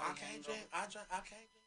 I 0.00 0.12
can't 0.14 0.44
drink. 0.44 0.68
I 0.72 0.86
drink. 0.90 1.08
I 1.10 1.20
can't 1.24 1.48
drink. 1.52 1.65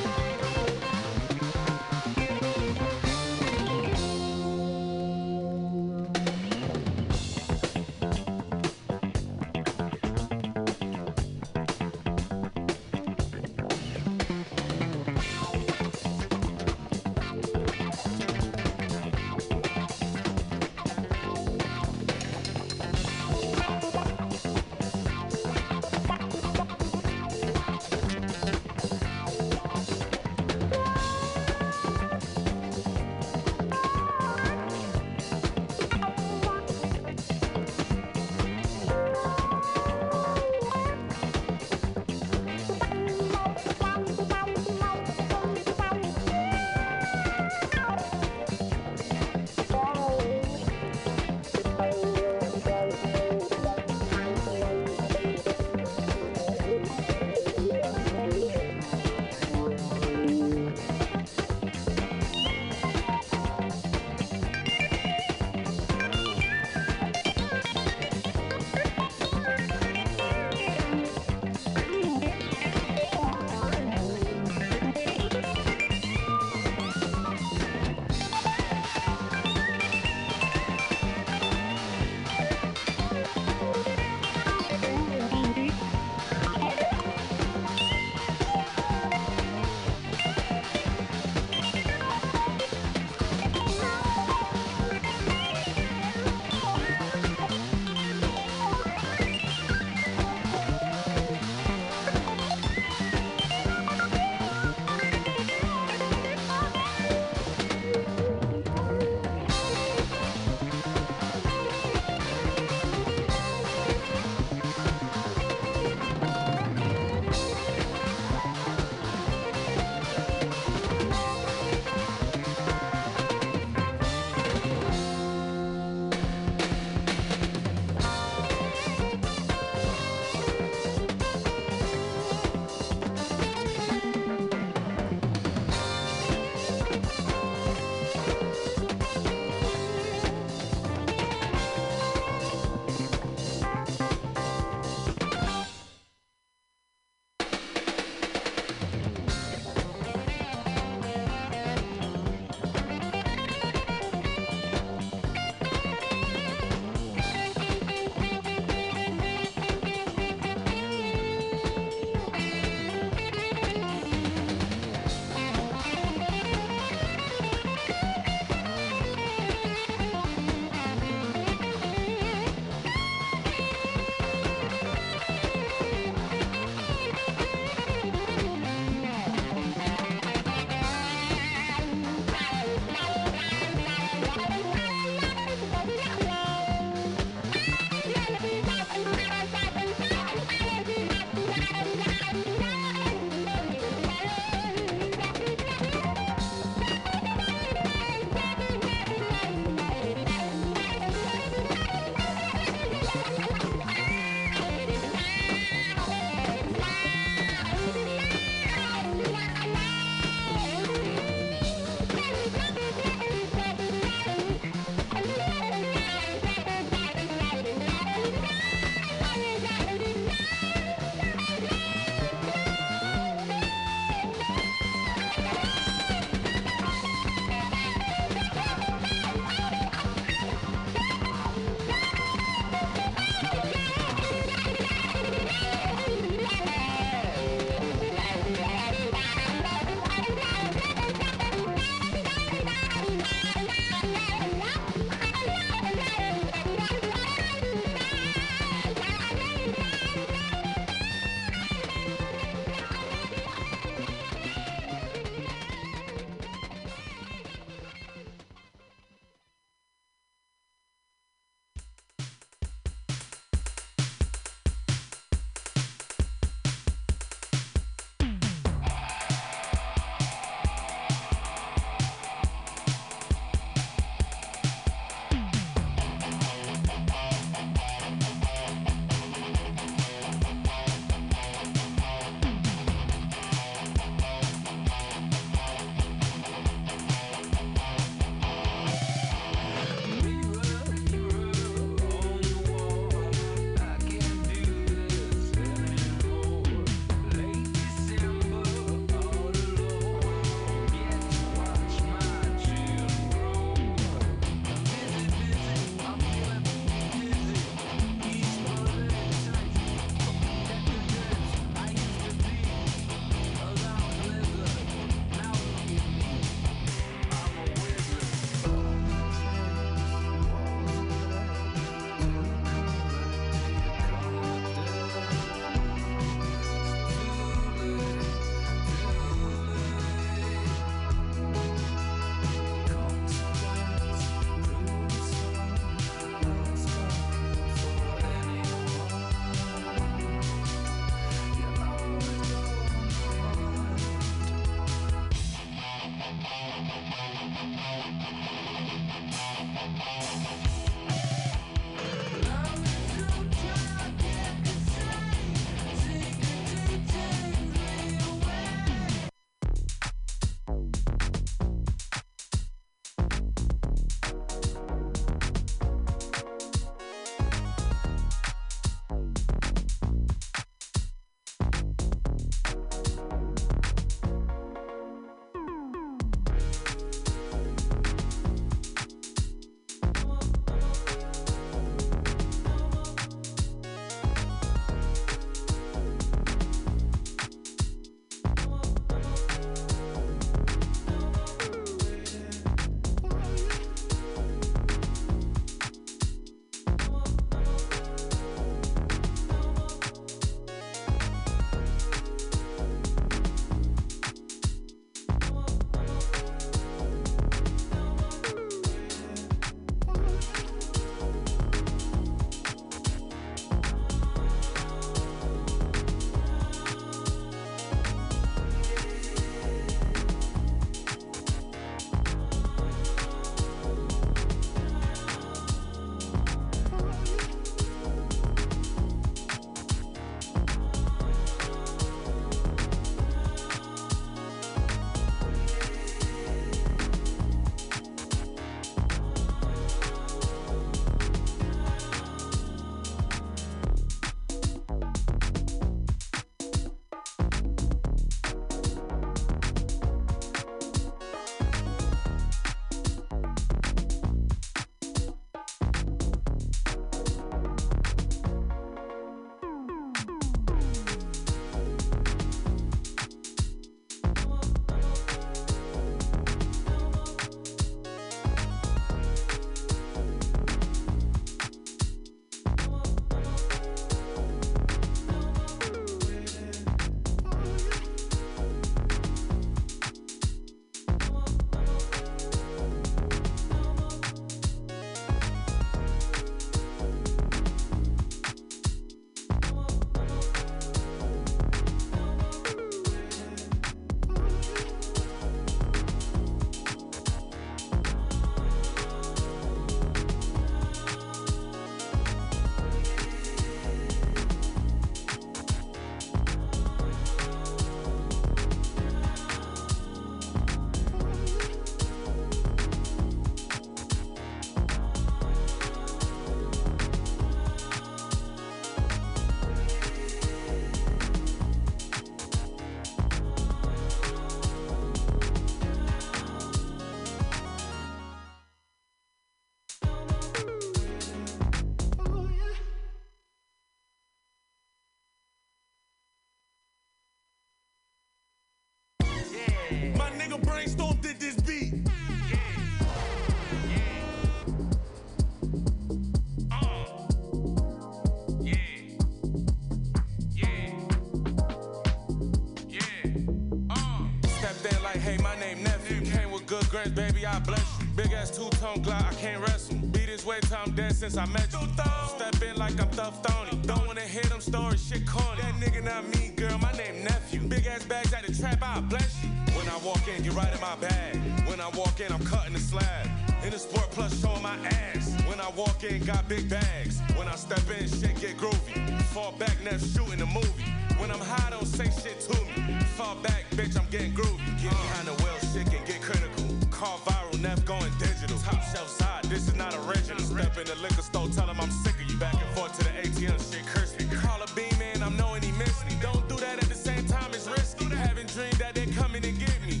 I 557.46 557.58
bless 557.58 558.00
you. 558.00 558.06
Big 558.16 558.32
ass 558.32 558.50
two 558.50 558.68
tone 558.78 559.02
Glock, 559.02 559.24
I 559.30 559.34
can't 559.34 559.60
wrestle. 559.60 559.96
Be 559.96 560.24
this 560.26 560.46
way 560.46 560.58
till 560.62 560.78
I'm 560.84 560.92
dead 560.92 561.14
since 561.14 561.36
I 561.36 561.46
met 561.46 561.72
you. 561.72 561.86
Step 562.28 562.62
in 562.62 562.76
like 562.76 563.00
I'm 563.00 563.08
Thuff 563.08 563.42
Tony. 563.42 563.76
Don't 563.86 564.06
wanna 564.06 564.22
hear 564.22 564.42
them 564.42 564.60
stories, 564.60 565.06
shit 565.06 565.26
corny. 565.26 565.60
That 565.60 565.74
nigga 565.74 566.04
not 566.04 566.26
me, 566.28 566.52
girl, 566.56 566.78
my 566.78 566.92
name 566.92 567.24
nephew. 567.24 567.60
Big 567.60 567.86
ass 567.86 568.04
bags 568.04 568.32
at 568.32 568.46
the 568.46 568.54
trap, 568.54 568.82
I 568.82 569.00
bless 569.00 569.42
you. 569.42 569.50
When 569.76 569.88
I 569.88 569.96
walk 570.04 570.26
in, 570.28 570.42
get 570.42 570.54
right 570.54 570.72
in 570.72 570.80
my 570.80 570.96
bag. 570.96 571.36
When 571.68 571.80
I 571.80 571.88
walk 571.90 572.20
in, 572.20 572.32
I'm 572.32 572.44
cutting 572.44 572.72
the 572.72 572.80
slab. 572.80 573.26
In 573.64 573.70
the 573.70 573.78
sport 573.78 574.10
plus 574.12 574.40
showing 574.40 574.62
my 574.62 574.76
ass. 574.86 575.34
When 575.48 575.60
I 575.60 575.70
walk 575.70 576.04
in, 576.04 576.22
got 576.24 576.48
big 576.48 576.68
bags. 576.68 577.20
When 577.36 577.48
I 577.48 577.56
step 577.56 577.82
in, 577.90 578.08
shit 578.08 578.40
get 578.40 578.56
groovy. 578.56 579.22
Fall 579.34 579.52
back, 579.52 579.76
never 579.82 579.98
shooting 579.98 580.40
a 580.40 580.46
movie. 580.46 580.84
When 581.18 581.30
I'm 581.30 581.40
high, 581.40 581.70
don't 581.70 581.86
say 581.86 582.10
shit 582.22 582.40
to 582.40 582.52
me. 582.64 583.00
Fall 583.16 583.36
back, 583.36 583.64
bitch, 583.70 583.98
I'm 583.98 584.08
getting 584.10 584.32
groovy. 584.32 584.82
Get 584.82 584.90
behind 584.90 585.28
the 585.28 585.34
wheel, 585.42 585.58
shit 585.72 585.90
can 585.92 586.04
get 586.04 586.20
critical. 586.22 586.83
Call 587.04 587.18
viral, 587.18 587.60
never 587.60 587.82
going 587.82 588.10
digital. 588.18 588.56
Top 588.60 588.82
shelf 588.82 589.10
side, 589.10 589.44
this 589.44 589.68
is 589.68 589.74
not 589.74 589.94
original. 590.06 590.40
Step 590.40 590.78
in 590.78 590.86
the 590.86 590.94
liquor 591.02 591.20
store, 591.20 591.48
tell 591.48 591.66
him 591.66 591.78
I'm 591.78 591.90
sick 591.90 592.14
of 592.14 592.30
you. 592.30 592.38
Back 592.38 592.54
and 592.54 592.74
forth 592.74 592.96
to 592.98 593.04
the 593.04 593.10
ATM, 593.10 593.60
shit 593.60 593.84
curse. 593.84 594.16
Call 594.40 594.62
a 594.62 594.66
beam 594.74 594.98
in, 595.12 595.22
I'm 595.22 595.36
knowing 595.36 595.60
he 595.60 595.72
missed 595.72 596.06
me. 596.06 596.16
Don't 596.22 596.48
do 596.48 596.56
that 596.56 596.82
at 596.82 596.88
the 596.88 596.94
same 596.94 597.26
time, 597.26 597.50
it's 597.52 597.68
risky. 597.68 598.06
Haven't 598.06 598.54
dreamed 598.54 598.80
that 598.80 598.94
they're 598.94 599.12
coming 599.20 599.44
and 599.44 599.58
get 599.58 599.76
me. 599.86 600.00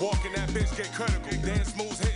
Walking 0.00 0.32
that 0.34 0.48
bitch 0.50 0.70
get 0.76 0.92
critical. 0.94 1.42
Dance 1.42 1.76
moves 1.76 1.98
hitting 1.98 2.13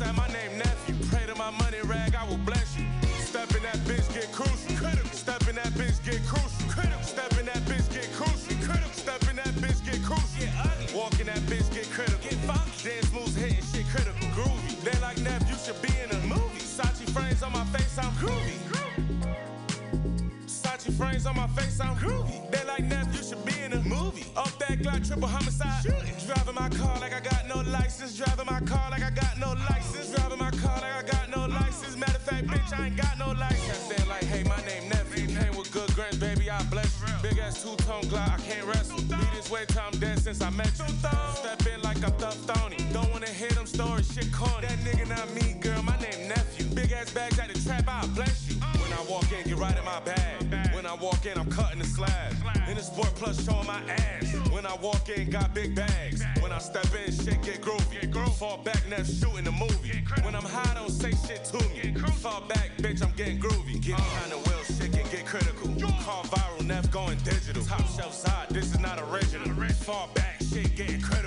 her 0.00 0.12
my 0.12 0.14
number, 0.14 0.14
said 0.14 0.16
my 0.16 0.28
name 0.28 0.58
nephew. 0.58 0.94
Pray 1.10 1.26
to 1.26 1.34
my 1.34 1.50
money 1.50 1.78
rag, 1.84 2.14
I 2.14 2.24
will 2.28 2.38
bless 2.38 2.76
you. 2.78 2.86
Step 3.18 3.50
in 3.56 3.62
that 3.62 3.78
bitch, 3.84 4.12
get 4.14 4.30
crucial. 4.32 4.76
Critical. 4.76 5.10
Step 5.10 5.48
in 5.48 5.56
that 5.56 5.72
bitch, 5.74 6.02
get 6.04 6.24
crucial. 6.26 6.68
Critical. 6.68 7.02
Step 7.02 7.32
in 7.38 7.46
that 7.46 7.62
bitch, 7.66 7.92
get 7.92 8.12
crucial. 8.12 8.56
Critical. 8.62 8.92
Step 8.92 9.22
in 9.30 9.36
that 9.36 9.54
bitch, 9.58 9.84
get 9.84 10.02
crucial. 10.02 10.38
Get 10.38 10.52
ugly. 10.58 10.86
Walk 10.94 11.18
in 11.20 11.26
that 11.26 11.42
bitch, 11.50 11.72
get 11.74 11.90
critical. 11.90 12.20
Get 12.22 12.38
funky. 12.46 12.88
Dance 12.88 13.12
moves 13.12 13.36
hitting 13.36 13.64
shit 13.64 13.86
critical. 13.88 14.28
Groovy. 14.36 14.80
They 14.82 14.98
like 15.00 15.18
Nev, 15.18 15.42
you 15.48 15.56
should 15.56 15.80
be 15.82 15.90
in 16.02 16.10
a 16.10 16.20
movie. 16.26 16.60
Sachi 16.60 17.08
frames 17.10 17.42
on 17.42 17.52
my 17.52 17.64
face, 17.64 17.98
I'm 17.98 18.12
groovy. 18.14 18.58
Sachi 20.46 20.92
frames 20.96 21.26
on 21.26 21.36
my 21.36 21.48
face, 21.48 21.80
I'm 21.80 21.96
groovy. 21.96 22.50
They 22.50 22.64
like 22.64 22.84
Nev, 22.84 23.14
you 23.14 23.22
should 23.22 23.44
be 23.44 23.58
in 23.62 23.72
a 23.72 23.82
movie. 23.82 24.26
Off 24.36 24.58
that 24.60 24.78
Glock, 24.80 25.06
triple 25.06 25.28
homicide. 25.28 25.82
Shooting. 25.82 26.14
Driving 26.26 26.54
my 26.54 26.68
car 26.68 26.98
like 27.00 27.12
I 27.12 27.20
got 27.20 27.48
no 27.48 27.62
license. 27.70 28.16
Driving 28.16 28.46
my 28.46 28.60
car 28.60 28.90
like 28.90 28.93
since 40.34 40.42
I 40.42 40.50
met 40.50 40.78
you. 40.78 40.84
Step 41.34 41.66
in 41.66 41.82
like 41.82 42.02
I'm 42.04 42.12
Thuff 42.12 42.38
Tony. 42.46 42.76
Don't 42.92 43.10
wanna 43.10 43.28
hear 43.28 43.50
them 43.50 43.66
stories, 43.66 44.12
shit 44.12 44.32
corny. 44.32 44.66
That 44.66 44.78
nigga 44.78 45.08
not 45.08 45.30
me, 45.34 45.54
girl, 45.60 45.82
my 45.82 45.96
name 46.00 46.28
nephew. 46.28 46.66
Big 46.74 46.92
ass 46.92 47.12
bags 47.12 47.38
at 47.38 47.52
the 47.52 47.60
trap, 47.60 47.84
I 47.88 48.06
bless 48.08 48.48
you. 48.48 48.56
When 48.56 48.92
I 48.92 49.02
walk 49.08 49.30
in, 49.32 49.44
get 49.44 49.56
right 49.56 49.76
in 49.76 49.84
my 49.84 50.00
bag. 50.00 50.74
When 50.74 50.86
I 50.86 50.94
walk 50.94 51.24
in, 51.26 51.38
I'm 51.38 51.50
cutting 51.50 51.78
the 51.78 51.86
slab. 51.86 52.32
In 52.68 52.76
the 52.76 52.82
sport 52.82 53.14
plus 53.14 53.44
showing 53.44 53.66
my 53.66 53.80
ass. 53.88 54.34
When 54.50 54.66
I 54.66 54.74
walk 54.76 55.08
in, 55.08 55.30
got 55.30 55.54
big 55.54 55.74
bags. 55.74 56.22
When 56.40 56.52
I 56.52 56.58
step 56.58 56.88
in, 56.94 57.12
shit 57.12 57.42
get 57.42 57.60
groovy. 57.60 58.12
Fall 58.34 58.58
back, 58.58 58.82
never 58.88 59.04
shooting 59.04 59.46
a 59.46 59.52
movie. 59.52 60.02
When 60.22 60.34
I'm 60.34 60.44
high, 60.44 60.74
don't 60.74 60.90
say 60.90 61.12
shit 61.26 61.44
to 61.46 61.58
me. 61.68 61.94
Fall 62.22 62.42
back, 62.42 62.70
bitch, 62.78 63.02
I'm 63.02 63.12
getting 63.14 63.38
groovy. 63.38 63.80
Get 63.80 63.96
behind 63.96 64.32
the 64.32 64.43
Call 66.04 66.22
viral, 66.24 66.66
never 66.66 66.86
going 66.88 67.16
digital. 67.24 67.64
Top 67.64 67.80
shelf 67.96 68.12
side, 68.12 68.48
this 68.50 68.74
is 68.74 68.78
not 68.78 69.00
original. 69.10 69.48
Far 69.72 70.06
back, 70.08 70.38
shit 70.42 70.76
getting 70.76 71.00
critical. 71.00 71.23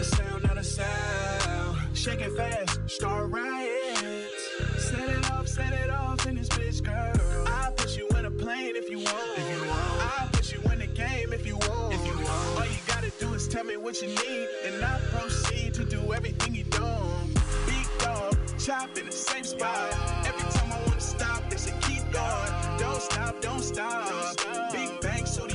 A 0.00 0.04
sound, 0.04 0.42
not 0.44 0.56
a 0.56 0.64
sound. 0.64 1.78
Shaking 1.92 2.34
fast, 2.34 2.80
start 2.88 3.30
riots. 3.30 4.48
Set 4.78 5.08
it 5.10 5.30
off, 5.30 5.46
set 5.46 5.72
it 5.74 5.90
off 5.90 6.26
in 6.26 6.36
this 6.36 6.48
bitch, 6.48 6.82
girl. 6.82 7.46
I'll 7.48 7.72
put 7.72 7.98
you 7.98 8.08
in 8.18 8.24
a 8.24 8.30
plane 8.30 8.76
if 8.76 8.88
you 8.88 8.98
want. 8.98 9.38
If 9.38 9.50
you 9.50 9.68
want. 9.68 10.20
I'll 10.20 10.28
put 10.28 10.52
you 10.52 10.60
in 10.72 10.78
the 10.78 10.86
game 10.86 11.34
if 11.34 11.46
you 11.46 11.56
want. 11.56 11.92
If 11.92 12.06
you 12.06 12.16
want. 12.16 12.58
All 12.58 12.64
you 12.64 12.80
gotta 12.86 13.10
do 13.20 13.34
is 13.34 13.46
tell 13.46 13.64
me 13.64 13.76
what 13.76 14.00
you 14.00 14.08
need, 14.08 14.48
and 14.66 14.82
I'll 14.82 15.00
proceed 15.10 15.74
to 15.74 15.84
do 15.84 16.14
everything 16.14 16.54
you 16.54 16.64
don't. 16.64 17.34
Big 17.66 17.86
dog, 17.98 18.38
chop 18.58 18.96
in 18.96 19.06
a 19.06 19.12
safe 19.12 19.48
spot. 19.48 19.92
Every 20.24 20.50
time 20.50 20.72
I 20.72 20.80
wanna 20.86 21.00
stop, 21.00 21.50
they 21.50 21.58
say 21.58 21.74
keep 21.82 22.10
going. 22.10 22.52
Don't 22.78 23.02
stop, 23.02 23.42
don't 23.42 23.62
stop. 23.62 24.72
Big 24.72 24.98
bang, 25.02 25.26
so 25.26 25.46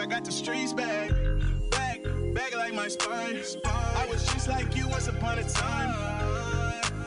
I 0.00 0.06
got 0.06 0.24
the 0.24 0.32
streets 0.32 0.72
back. 0.72 1.10
Back, 1.70 2.00
back 2.32 2.56
like 2.56 2.72
my 2.72 2.88
spine. 2.88 3.36
I 3.66 4.06
was 4.10 4.24
just 4.32 4.48
like 4.48 4.74
you 4.74 4.88
once 4.88 5.08
upon 5.08 5.38
a 5.38 5.44
time. 5.44 5.94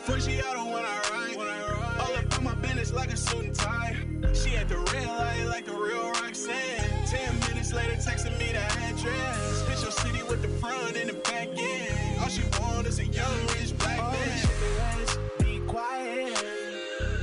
Fusciato 0.05 0.63
when 0.71 0.83
I 0.85 1.01
ride. 1.11 1.99
All 1.99 2.15
up 2.15 2.37
on 2.37 2.43
my 2.43 2.53
business 2.55 2.93
like 2.93 3.11
a 3.11 3.17
suit 3.17 3.45
and 3.45 3.55
tie. 3.55 3.97
She 4.35 4.51
had 4.51 4.69
the 4.69 4.77
red 4.77 5.07
light 5.07 5.45
like 5.47 5.65
the 5.65 5.71
real 5.71 6.11
Roxanne. 6.21 7.07
Ten 7.07 7.39
minutes 7.49 7.73
later, 7.73 7.93
texting 7.93 8.37
me 8.37 8.51
the 8.51 8.61
address. 8.61 9.67
Hit 9.67 9.81
your 9.81 9.91
city 9.91 10.21
with 10.29 10.43
the 10.43 10.49
front 10.59 10.95
and 10.95 11.09
the 11.09 11.13
back 11.13 11.47
end. 11.47 12.19
All 12.19 12.29
she 12.29 12.43
want 12.59 12.85
is 12.85 12.99
a 12.99 13.05
young 13.05 13.39
rich 13.57 13.75
black 13.79 13.97
man. 13.97 15.07
Be 15.39 15.59
quiet. 15.65 16.37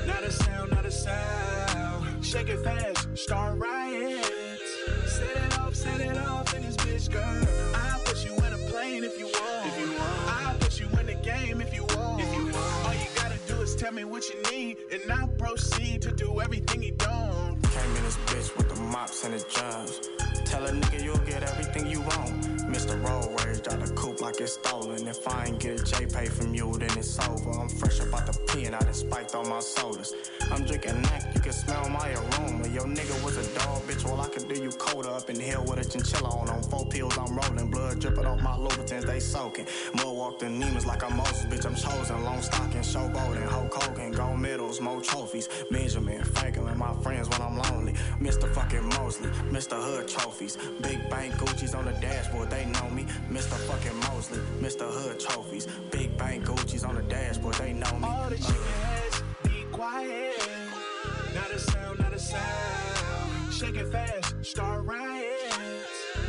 Not 0.05 0.25
a 0.25 0.33
sound, 0.33 0.73
not 0.73 0.85
a 0.85 0.91
sound. 0.91 2.25
Shake 2.25 2.49
it 2.49 2.59
fast, 2.65 3.17
start 3.17 3.57
riots. 3.57 3.80
What 14.21 14.29
you 14.35 14.53
need, 14.53 14.77
and 14.93 15.11
I'll 15.11 15.29
proceed 15.29 16.03
to 16.03 16.13
do 16.13 16.43
everything 16.43 16.83
you 16.83 16.93
don't. 16.93 17.57
Came 17.63 17.97
in 17.97 18.03
this 18.03 18.19
bitch 18.27 18.55
with 18.55 18.69
the 18.69 18.79
mops 18.79 19.25
and 19.25 19.33
the 19.33 19.43
drums. 19.49 20.11
Tell 20.45 20.67
a 20.67 20.73
nigga 20.73 21.03
you'll 21.03 21.17
get 21.19 21.43
everything 21.43 21.87
you 21.87 22.03
want. 22.03 22.43
Mr. 22.69 23.03
Road 23.03 23.41
Rage 23.41 23.63
got 23.63 23.83
a 23.83 23.91
coupe 23.95 24.21
like 24.21 24.39
it's 24.41 24.55
stolen. 24.55 25.09
If 25.09 25.27
I 25.27 25.47
ain't 25.47 25.59
get 25.59 25.81
a 25.81 25.85
J 25.85 26.05
pay 26.05 26.27
from 26.27 26.55
you, 26.55 26.71
then 26.77 26.91
it's 26.99 27.19
over. 27.19 27.51
I'm 27.53 27.71
fresh 27.71 28.01
about 28.01 28.27
the 28.27 28.39
P 28.49 28.67
and 28.67 28.77
I 28.77 28.81
done 28.81 28.93
spiked 28.93 29.35
all 29.35 29.45
my 29.45 29.61
sodas. 29.61 30.13
I'm 30.51 30.67
drinking 30.67 31.01
neck, 31.01 31.35
can 31.51 31.59
smell 31.59 31.89
my 31.89 32.11
aroma. 32.13 32.69
Your 32.69 32.85
nigga 32.85 33.25
was 33.25 33.37
a 33.37 33.59
dog, 33.59 33.83
bitch. 33.83 34.05
Well, 34.05 34.21
I 34.21 34.29
could 34.29 34.49
do 34.49 34.63
you 34.63 34.71
colder 34.71 35.11
up 35.11 35.29
in 35.31 35.41
hell 35.41 35.65
with 35.65 35.85
a 35.85 35.85
chinchilla 35.85 36.29
on. 36.29 36.49
On 36.49 36.63
four 36.63 36.87
pills, 36.87 37.17
I'm 37.19 37.37
rolling. 37.37 37.71
Blood 37.71 38.01
dripping 38.01 38.25
off 38.25 38.41
my 38.41 38.57
Louboutins, 38.57 39.05
they 39.05 39.19
soaking. 39.19 39.67
Mud 39.95 40.17
walked 40.17 40.41
the 40.41 40.49
Nemus 40.49 40.87
like 40.87 41.03
I'm 41.03 41.17
Moses, 41.17 41.47
bitch. 41.47 41.67
I'm 41.67 41.75
chosen. 41.75 42.23
Long 42.23 42.41
stocking, 42.41 42.83
showboating. 42.83 43.49
Hulk 43.49 43.75
Hogan, 43.75 44.13
gold 44.13 44.39
medals, 44.39 44.81
more 44.81 45.01
trophies. 45.01 45.49
Benjamin, 45.71 46.23
Franklin, 46.25 46.79
my 46.79 46.95
friends 47.03 47.29
when 47.31 47.43
I'm 47.43 47.57
lonely. 47.59 47.95
Mr. 48.21 48.49
fucking 48.55 48.87
Mosley, 48.91 49.31
Mr. 49.51 49.77
Hood 49.83 50.07
trophies. 50.07 50.57
Big 50.83 50.99
Bang 51.11 51.33
Gucci's 51.33 51.75
on 51.75 51.85
the 51.85 51.93
dashboard, 51.93 52.51
they 52.51 52.65
know 52.67 52.89
me. 52.91 53.05
Mr. 53.29 53.57
fucking 53.67 53.99
Mosley, 54.01 54.39
Mr. 54.61 54.89
Hood 54.89 55.19
trophies. 55.19 55.67
Big 55.91 56.17
Bang 56.17 56.43
Gucci's 56.43 56.85
on 56.85 56.95
the 56.95 57.03
dashboard, 57.03 57.55
they 57.57 57.73
know 57.73 57.99
me. 57.99 58.05
All 58.09 58.29
the 58.29 58.37
uh. 58.37 58.39
chicken 58.39 58.73
heads 58.85 59.23
be 59.43 59.65
quiet. 59.73 60.70
Not 61.51 61.57
a 61.59 61.63
sound, 61.73 61.99
not 61.99 62.13
a 62.13 62.19
sound. 62.21 63.53
Shake 63.53 63.75
it 63.75 63.87
fast, 63.89 64.35
start 64.41 64.85
riots. 64.85 65.85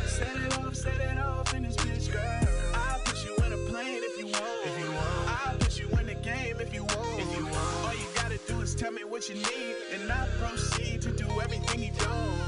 Set 0.06 0.34
it 0.34 0.58
off, 0.58 0.74
set 0.74 1.00
it 1.00 1.16
off 1.16 1.54
in 1.54 1.62
this 1.62 1.76
bitch, 1.76 2.12
girl. 2.12 2.48
I'll 2.74 2.98
put 3.04 3.24
you 3.24 3.36
in 3.46 3.52
a 3.52 3.70
plane 3.70 4.00
if 4.02 4.18
you 4.18 4.26
want. 4.26 4.66
If 4.66 4.80
you 4.80 4.90
want. 4.90 5.46
I'll 5.46 5.58
put 5.58 5.78
you 5.78 5.88
in 6.00 6.06
the 6.08 6.14
game 6.14 6.56
if 6.58 6.74
you 6.74 6.82
want. 6.82 7.20
If 7.20 7.38
you 7.38 7.44
want. 7.44 7.86
All 7.86 7.94
you 7.94 8.06
gotta 8.16 8.38
do 8.48 8.62
is 8.62 8.74
tell 8.74 8.90
me 8.90 9.04
what 9.04 9.28
you 9.28 9.36
need, 9.36 9.76
and 9.94 10.10
I'll 10.10 10.26
proceed 10.40 11.02
to 11.02 11.12
do 11.12 11.28
everything 11.40 11.84
you 11.84 11.92
don't. 12.00 12.41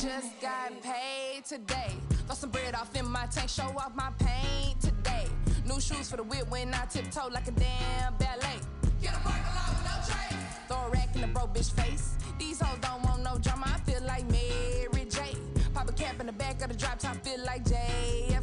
Just 0.00 0.40
got 0.40 0.72
paid 0.82 1.44
today. 1.44 1.92
Throw 2.26 2.34
some 2.34 2.50
bread 2.50 2.74
off 2.74 2.96
in 2.96 3.06
my 3.06 3.26
tank, 3.26 3.50
show 3.50 3.64
off 3.64 3.94
my 3.94 4.10
pain 4.18 4.74
today. 4.80 5.26
New 5.66 5.78
shoes 5.78 6.10
for 6.10 6.16
the 6.16 6.22
whip 6.22 6.50
when 6.50 6.72
I 6.72 6.86
tiptoe 6.86 7.28
like 7.30 7.46
a 7.48 7.50
damn 7.50 8.14
ballet. 8.14 8.60
Get 9.02 9.14
a 9.14 9.18
parking 9.18 9.42
lot 9.54 9.68
with 9.68 9.84
no 9.84 9.96
trace. 10.06 10.40
Throw 10.68 10.86
a 10.86 10.90
rack 10.90 11.14
in 11.14 11.20
the 11.20 11.26
bro 11.26 11.48
bitch 11.48 11.70
face. 11.72 12.16
These 12.38 12.60
hoes 12.60 12.78
don't 12.80 13.02
want 13.02 13.22
no 13.22 13.36
drama, 13.38 13.66
I 13.66 13.78
feel 13.80 14.02
like 14.06 14.24
Mary 14.30 15.06
J. 15.06 15.36
Pop 15.74 15.90
a 15.90 15.92
cap 15.92 16.18
in 16.18 16.26
the 16.26 16.32
back 16.32 16.62
of 16.62 16.68
the 16.68 16.76
drop 16.76 16.98
top, 16.98 17.16
feel 17.16 17.44
like 17.44 17.64
JFK. 17.64 18.39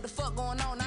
What 0.00 0.08
the 0.08 0.22
fuck 0.22 0.34
going 0.34 0.60
on, 0.62 0.79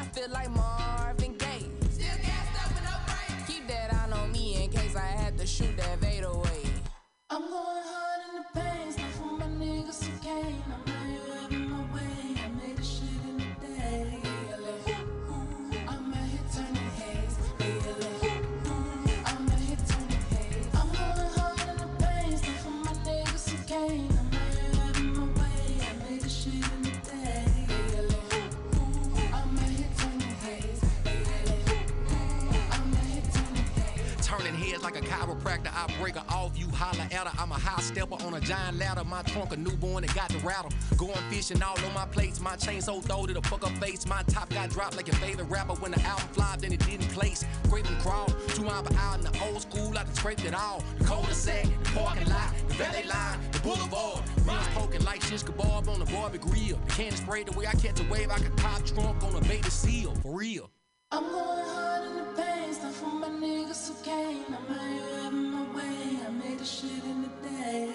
I 35.71 35.87
break 35.99 36.15
her 36.15 36.25
off, 36.29 36.57
you 36.57 36.67
holler 36.69 37.07
at 37.11 37.27
her. 37.27 37.41
I'm 37.41 37.51
a 37.51 37.55
high 37.55 37.81
stepper 37.81 38.15
on 38.25 38.33
a 38.33 38.39
giant 38.39 38.77
ladder. 38.77 39.03
My 39.03 39.21
trunk 39.23 39.53
a 39.53 39.57
newborn 39.57 40.05
that 40.05 40.15
got 40.15 40.29
the 40.29 40.39
rattle. 40.39 40.71
Going 40.97 41.13
fishing 41.29 41.61
all 41.61 41.77
on 41.85 41.93
my 41.93 42.05
plates. 42.05 42.39
My 42.39 42.55
chain 42.55 42.81
so 42.81 43.01
throw 43.01 43.25
to 43.25 43.33
the 43.33 43.41
fuck 43.43 43.63
up 43.65 43.71
face. 43.77 44.05
My 44.05 44.23
top 44.23 44.49
got 44.49 44.69
dropped 44.69 44.95
like 44.97 45.07
your 45.07 45.15
favorite 45.17 45.49
rapper. 45.49 45.73
When 45.73 45.91
the 45.91 46.01
album 46.01 46.27
flopped, 46.31 46.61
then 46.61 46.73
it 46.73 46.85
didn't 46.85 47.09
place. 47.09 47.45
Scrape 47.65 47.87
and 47.89 47.99
crawl. 47.99 48.27
Two 48.49 48.63
mile 48.63 48.85
hour 48.97 49.15
in 49.15 49.21
the 49.21 49.43
old 49.45 49.61
school, 49.61 49.89
I 49.97 50.03
done 50.03 50.13
scraped 50.13 50.45
it 50.45 50.53
all. 50.53 50.83
The 50.99 51.05
cul-de-sac, 51.05 51.63
the 51.63 51.89
parking 51.91 52.29
lot, 52.29 52.53
the 52.67 52.73
valet 52.75 53.03
line, 53.03 53.39
the 53.51 53.59
boulevard. 53.59 54.23
Rings 54.45 54.67
poking 54.75 55.03
like 55.03 55.21
shish 55.21 55.43
kebab 55.43 55.87
on 55.87 55.99
the 55.99 56.05
barbie 56.05 56.37
grill. 56.37 56.77
The 56.85 56.91
candy 56.91 57.15
spray, 57.15 57.43
the 57.43 57.51
way 57.57 57.65
I 57.67 57.73
catch 57.73 57.99
a 57.99 58.03
wave, 58.09 58.29
I 58.29 58.37
could 58.37 58.55
pop 58.57 58.85
trunk 58.85 59.23
on 59.23 59.35
a 59.35 59.41
beta 59.41 59.71
seal. 59.71 60.13
For 60.21 60.37
real. 60.37 60.69
I'm 61.11 61.23
going 61.23 61.65
hard 61.67 62.07
in 62.07 62.17
the 62.17 62.41
pain, 62.41 62.73
stuff 62.73 62.95
for 62.95 63.07
my 63.07 63.29
niggas 63.29 63.87
who 63.87 64.03
came. 64.03 64.53
Out 64.53 64.69
my 64.69 65.52
way. 65.75 66.19
I 66.25 66.29
made 66.31 66.59
the 66.59 66.65
shit 66.65 67.03
in 67.03 67.23
the 67.23 67.29
day. 67.47 67.89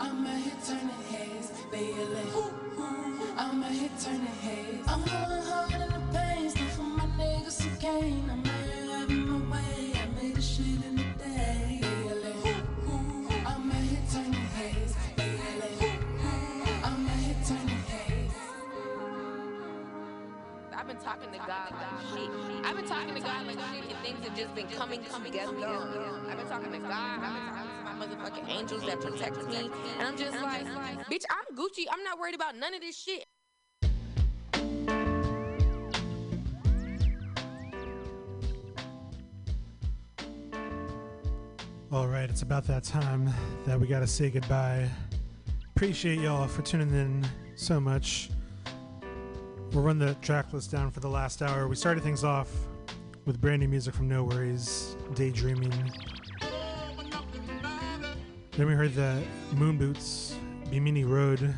I'm 0.00 0.26
out 0.26 0.38
here 0.38 0.52
turning 0.66 0.88
heads. 1.10 1.52
I'm 3.36 3.62
out 3.62 3.72
here 3.72 3.90
turning 4.02 4.26
heads. 4.26 4.88
I'm 4.88 5.02
going 5.04 5.42
hard 5.42 5.72
in 5.72 5.88
the 5.88 6.18
pain, 6.18 6.50
stuff 6.50 6.72
for 6.76 6.82
my 6.82 7.06
niggas 7.18 7.62
who 7.62 7.76
came. 7.78 8.33
Been 20.94 21.04
talking 21.04 21.30
to 21.32 21.38
God 21.38 21.72
like 21.72 22.00
shit. 22.12 22.30
I've 22.64 22.76
been 22.76 22.84
talking 22.84 23.14
to 23.14 23.20
God 23.20 23.46
like 23.46 23.58
shit, 23.58 23.90
and 23.90 23.98
things 24.04 24.24
have 24.26 24.36
just 24.36 24.54
been 24.54 24.68
coming 24.68 25.02
together. 25.02 25.56
I've 26.28 26.36
been 26.36 26.46
talking 26.46 26.72
to 26.72 26.78
God. 26.78 27.20
I've 27.20 27.34
been 27.34 27.58
talking 27.58 27.68
to 27.68 27.84
my 27.84 27.94
motherfucking 28.06 28.48
angels 28.48 28.84
that 28.86 29.00
protect 29.00 29.44
me, 29.48 29.70
and 29.98 30.06
I'm 30.06 30.16
just 30.16 30.40
like, 30.40 30.64
bitch, 31.06 31.24
I'm 31.30 31.56
Gucci. 31.56 31.86
I'm 31.90 32.04
not 32.04 32.18
worried 32.18 32.34
about 32.34 32.56
none 32.56 32.74
of 32.74 32.80
this 32.80 32.96
shit. 32.96 33.24
All 41.90 42.08
right, 42.08 42.28
it's 42.28 42.42
about 42.42 42.64
that 42.64 42.84
time 42.84 43.30
that 43.66 43.80
we 43.80 43.86
got 43.86 44.00
to 44.00 44.06
say 44.06 44.30
goodbye. 44.30 44.88
Appreciate 45.74 46.20
y'all 46.20 46.46
for 46.46 46.62
tuning 46.62 46.90
in 46.90 47.26
so 47.56 47.80
much. 47.80 48.30
We'll 49.74 49.82
run 49.82 49.98
the 49.98 50.14
track 50.22 50.52
list 50.52 50.70
down 50.70 50.92
for 50.92 51.00
the 51.00 51.08
last 51.08 51.42
hour. 51.42 51.66
We 51.66 51.74
started 51.74 52.04
things 52.04 52.22
off 52.22 52.48
with 53.24 53.40
brand 53.40 53.60
new 53.60 53.66
music 53.66 53.92
from 53.92 54.06
No 54.06 54.22
Worries, 54.22 54.94
Daydreaming. 55.14 55.72
Then 58.52 58.66
we 58.68 58.74
heard 58.74 58.94
the 58.94 59.20
Moon 59.56 59.76
Boots, 59.76 60.36
Bimini 60.70 61.02
Road. 61.02 61.52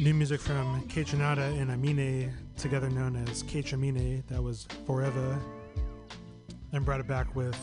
New 0.00 0.12
music 0.12 0.40
from 0.40 0.82
Kaytranada 0.88 1.56
and 1.60 1.70
Amine, 1.70 2.34
together 2.56 2.90
known 2.90 3.14
as 3.28 3.44
Kaytraminé, 3.44 4.26
that 4.26 4.42
was 4.42 4.66
Forever. 4.84 5.40
Then 6.72 6.82
brought 6.82 6.98
it 6.98 7.06
back 7.06 7.36
with 7.36 7.56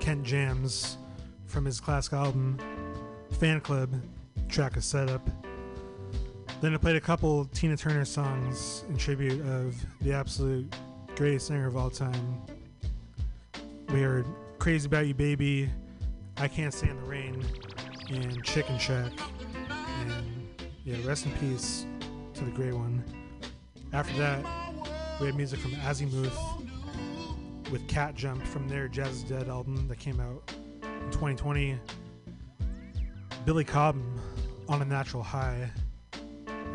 Kent 0.00 0.22
Jams 0.22 0.96
from 1.44 1.66
his 1.66 1.78
classic 1.78 2.14
album 2.14 2.58
Fan 3.38 3.60
Club, 3.60 3.94
track 4.48 4.78
of 4.78 4.84
Setup. 4.84 5.28
Then 6.62 6.74
I 6.74 6.76
played 6.76 6.94
a 6.94 7.00
couple 7.00 7.44
Tina 7.46 7.76
Turner 7.76 8.04
songs 8.04 8.84
in 8.88 8.96
tribute 8.96 9.44
of 9.48 9.74
the 10.00 10.12
absolute 10.12 10.72
greatest 11.16 11.48
singer 11.48 11.66
of 11.66 11.76
all 11.76 11.90
time. 11.90 12.40
We 13.88 14.00
heard 14.00 14.24
Crazy 14.60 14.86
About 14.86 15.08
You 15.08 15.14
Baby, 15.14 15.68
I 16.36 16.46
Can't 16.46 16.72
Stand 16.72 17.00
the 17.00 17.02
Rain, 17.02 17.44
and 18.10 18.44
Chicken 18.44 18.78
Shack. 18.78 19.10
And 19.68 20.48
yeah, 20.84 20.98
rest 21.04 21.26
in 21.26 21.32
peace 21.32 21.84
to 22.34 22.44
the 22.44 22.52
great 22.52 22.74
one. 22.74 23.02
After 23.92 24.16
that, 24.18 24.46
we 25.20 25.26
had 25.26 25.34
music 25.34 25.58
from 25.58 25.72
Azymuth 25.72 26.30
with 27.72 27.88
Cat 27.88 28.14
Jump 28.14 28.46
from 28.46 28.68
their 28.68 28.86
Jazz 28.86 29.16
is 29.16 29.22
Dead 29.24 29.48
album 29.48 29.88
that 29.88 29.98
came 29.98 30.20
out 30.20 30.54
in 30.84 31.10
2020. 31.10 31.76
Billy 33.44 33.64
Cobham 33.64 34.20
on 34.68 34.80
a 34.80 34.84
Natural 34.84 35.24
High. 35.24 35.68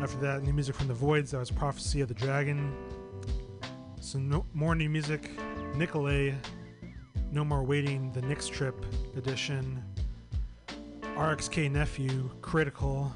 After 0.00 0.18
that, 0.18 0.44
new 0.44 0.52
music 0.52 0.76
from 0.76 0.86
The 0.86 0.94
Voids, 0.94 1.32
that 1.32 1.38
was 1.38 1.50
Prophecy 1.50 2.00
of 2.00 2.08
the 2.08 2.14
Dragon. 2.14 2.72
Some 4.00 4.28
no, 4.28 4.46
more 4.54 4.76
new 4.76 4.88
music, 4.88 5.28
Nicolay, 5.74 6.36
No 7.32 7.44
More 7.44 7.64
Waiting, 7.64 8.12
the 8.12 8.22
Nix 8.22 8.46
Trip 8.46 8.86
edition. 9.16 9.82
RXK 11.02 11.72
Nephew, 11.72 12.30
Critical. 12.42 13.12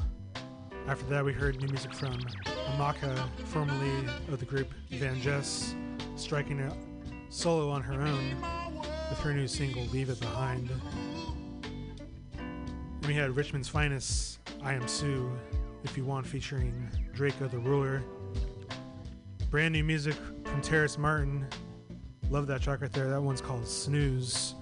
After 0.88 1.06
that, 1.06 1.24
we 1.24 1.32
heard 1.32 1.60
new 1.60 1.68
music 1.68 1.94
from 1.94 2.18
Amaka, 2.72 3.28
formerly 3.44 4.08
of 4.28 4.40
the 4.40 4.46
group 4.46 4.66
VanJess, 4.90 5.76
striking 6.16 6.60
out 6.60 6.76
solo 7.28 7.70
on 7.70 7.80
her 7.80 8.02
own 8.02 8.36
with 9.08 9.20
her 9.20 9.32
new 9.32 9.46
single 9.46 9.84
Leave 9.86 10.10
It 10.10 10.18
Behind. 10.18 10.68
And 12.38 13.06
we 13.06 13.14
had 13.14 13.36
Richmond's 13.36 13.68
Finest, 13.68 14.40
I 14.60 14.74
Am 14.74 14.88
Sue, 14.88 15.30
If 15.84 15.96
You 15.96 16.04
Want, 16.04 16.26
featuring 16.26 16.88
Draco 17.12 17.48
the 17.48 17.58
Ruler. 17.58 18.02
Brand 19.50 19.72
new 19.74 19.84
music 19.84 20.14
from 20.44 20.60
Terrace 20.62 20.96
Martin. 20.96 21.46
Love 22.30 22.46
that 22.46 22.62
track 22.62 22.80
right 22.80 22.92
there. 22.92 23.10
That 23.10 23.20
one's 23.20 23.40
called 23.40 23.66
Snooze. 23.66 24.54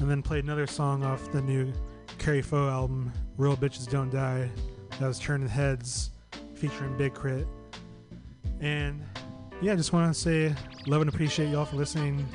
And 0.00 0.10
then 0.10 0.22
played 0.22 0.44
another 0.44 0.66
song 0.66 1.04
off 1.04 1.30
the 1.32 1.40
new 1.40 1.72
Kari 2.18 2.42
Faux 2.42 2.70
album, 2.70 3.12
Real 3.36 3.56
Bitches 3.56 3.88
Don't 3.88 4.10
Die. 4.10 4.50
That 4.98 5.06
was 5.06 5.18
Turning 5.18 5.48
Heads, 5.48 6.10
featuring 6.54 6.96
Big 6.96 7.14
K.R.I.T. 7.14 7.46
And 8.60 9.04
yeah, 9.60 9.72
I 9.72 9.76
just 9.76 9.92
want 9.92 10.12
to 10.12 10.18
say 10.18 10.54
love 10.86 11.00
and 11.00 11.08
appreciate 11.08 11.50
y'all 11.50 11.64
for 11.64 11.76
listening. 11.76 12.26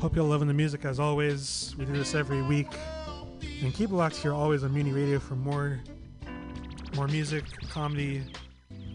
Hope 0.00 0.16
y'all 0.16 0.26
loving 0.26 0.48
the 0.48 0.54
music 0.54 0.84
as 0.84 0.98
always. 0.98 1.74
We 1.78 1.84
do 1.84 1.92
this 1.92 2.14
every 2.14 2.42
week. 2.42 2.68
And 3.62 3.72
keep 3.72 3.90
it 3.90 3.94
locked 3.94 4.16
here 4.16 4.32
always 4.32 4.64
on 4.64 4.74
Mutiny 4.74 4.92
Radio 4.92 5.20
for 5.20 5.36
more 5.36 5.80
more 6.96 7.06
music, 7.06 7.44
comedy, 7.70 8.24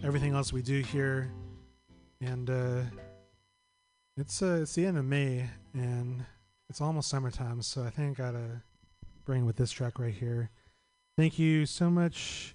everything 0.03 0.33
else 0.33 0.51
we 0.51 0.61
do 0.61 0.81
here. 0.81 1.31
And 2.19 2.49
uh 2.49 2.81
it's 4.17 4.41
uh 4.41 4.59
it's 4.61 4.75
the 4.75 4.85
end 4.85 4.97
of 4.97 5.05
May 5.05 5.49
and 5.73 6.25
it's 6.69 6.81
almost 6.81 7.07
summertime, 7.07 7.61
so 7.61 7.81
I 7.83 7.89
think 7.89 8.19
I 8.19 8.23
gotta 8.23 8.61
bring 9.23 9.45
with 9.45 9.55
this 9.55 9.71
track 9.71 9.99
right 9.99 10.13
here. 10.13 10.49
Thank 11.15 11.39
you 11.39 11.65
so 11.65 11.89
much. 11.89 12.53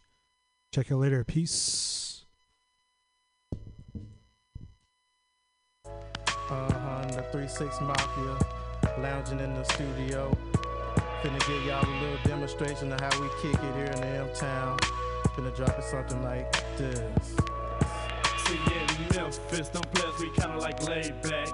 Check 0.75 0.91
you 0.91 0.99
later. 0.99 1.25
Peace. 1.25 2.27
Uh-huh, 5.87 7.07
the 7.07 7.23
3-6 7.33 7.81
Mafia, 7.81 8.39
lounging 9.01 9.41
in 9.41 9.55
the 9.55 9.65
studio. 9.65 10.37
Finna 11.23 11.39
give 11.47 11.65
y'all 11.65 11.89
a 11.89 11.95
little 12.03 12.19
demonstration 12.25 12.93
of 12.93 13.01
how 13.01 13.21
we 13.21 13.29
kick 13.41 13.55
it 13.55 13.75
here 13.77 13.85
in 13.85 14.01
the 14.01 14.07
M-Town. 14.07 14.77
Finna 15.37 15.55
drop 15.55 15.79
it 15.79 15.85
something 15.85 16.21
like 16.21 16.53
this. 16.77 17.37
See, 18.45 18.59
in 18.67 19.15
Memphis, 19.15 19.69
them 19.69 19.83
players 19.95 20.19
we 20.19 20.31
kinda 20.33 20.59
like 20.59 20.83
laid 20.89 21.23
back. 21.23 21.49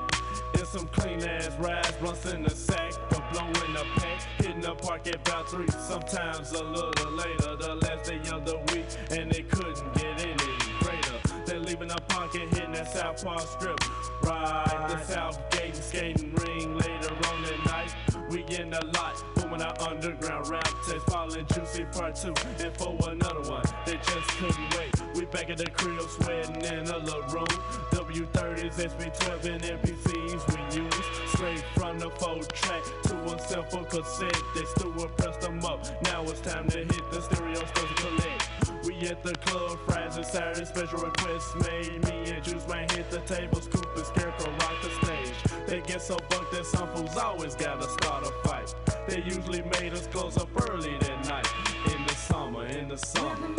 In 0.55 0.65
some 0.65 0.89
clean 0.89 1.23
ass 1.23 1.51
rides, 1.59 1.93
blunts 2.01 2.24
in 2.32 2.45
the 2.45 2.51
sack, 2.51 2.95
but 3.11 3.23
blowing 3.31 3.74
the 3.74 3.85
pack. 3.97 4.23
Hitting 4.39 4.62
the 4.62 4.74
park 4.74 5.07
at 5.07 5.16
about 5.16 5.51
three, 5.51 5.69
sometimes 5.69 6.51
a 6.53 6.65
little 6.65 7.12
later. 7.12 7.57
The 7.57 7.74
last 7.74 8.09
day 8.09 8.20
of 8.32 8.47
the 8.47 8.57
week, 8.73 8.86
and 9.11 9.31
it 9.36 9.51
couldn't 9.51 9.95
get 9.97 10.19
any 10.19 10.57
greater. 10.81 11.20
They 11.45 11.59
leaving 11.59 11.89
the 11.89 12.01
punk 12.09 12.35
and 12.36 12.51
hitting 12.55 12.73
that 12.73 12.90
South 12.90 13.23
Park 13.23 13.40
strip. 13.40 13.78
Right, 14.23 14.86
the 14.89 15.05
South 15.05 15.39
Gate 15.51 15.77
skating 15.77 16.32
ring 16.36 16.74
later 16.78 17.15
on 17.28 17.43
that 17.43 17.66
night. 17.66 17.95
We 18.31 18.45
in 18.57 18.70
the 18.70 18.85
lot, 18.95 19.23
booming 19.49 19.62
our 19.62 19.89
underground 19.89 20.49
rap 20.49 20.69
taste, 20.87 21.05
falling 21.07 21.47
juicy 21.55 21.85
part 21.93 22.15
two, 22.15 22.35
and 22.59 22.77
for 22.77 22.97
another 23.11 23.51
one, 23.51 23.62
they 23.87 23.95
just 23.95 24.29
couldn't 24.39 24.77
wait. 24.77 24.95
We 25.15 25.25
back 25.27 25.51
at 25.51 25.59
the 25.59 25.70
crib, 25.70 26.01
sweating 26.03 26.62
in 26.62 26.87
a 26.89 26.99
little 26.99 27.23
room. 27.23 27.47
W30s, 27.91 28.75
SP12, 28.75 29.45
and 29.45 29.62
MPCs 29.62 30.43
we 30.49 30.83
use. 30.83 30.95
Straight 31.33 31.65
from 31.75 31.99
the 31.99 32.11
four 32.11 32.43
track 32.43 32.83
to 33.05 33.15
a 33.25 33.39
simple 33.39 33.85
cassette. 33.85 34.43
They 34.55 34.65
still 34.65 34.93
pressed 35.16 35.41
them 35.41 35.65
up. 35.65 35.87
Now 36.05 36.23
it's 36.23 36.41
time 36.41 36.69
to 36.69 36.79
hit 36.79 37.11
the 37.11 37.20
stereo 37.23 37.55
stores 37.55 37.89
and 37.89 37.97
collect. 37.97 38.87
We 38.87 38.95
at 39.09 39.23
the 39.23 39.35
club, 39.35 39.79
Fridays 39.87 40.16
and 40.16 40.27
Saturdays, 40.27 40.69
special 40.69 40.99
requests 41.01 41.55
made. 41.66 42.05
Me 42.05 42.33
and 42.33 42.45
Juice 42.45 42.66
Man 42.69 42.89
hit 42.91 43.11
the 43.11 43.20
table, 43.20 43.61
scoop 43.61 43.87
and 43.97 44.07
scarecrow 44.07 44.51
rock 44.51 44.75
the 44.83 45.07
stage. 45.07 45.66
They 45.66 45.81
get 45.81 46.03
so 46.03 46.16
bucked 46.31 46.53
that 46.53 46.66
some 46.66 46.89
fools 46.95 47.16
always 47.16 47.55
gotta 47.55 47.89
start 47.89 48.25
a 48.25 48.49
fight. 48.49 48.75
They 49.09 49.23
usually 49.23 49.63
made 49.63 49.95
us 49.95 50.07
close 50.07 50.37
up 50.37 50.51
early 50.69 50.99
that 50.99 51.29
night. 51.31 51.47
In 51.87 52.07
the 52.07 52.15
summer, 52.15 52.67
in 52.67 52.89
the 52.89 52.97
summer. 52.99 53.55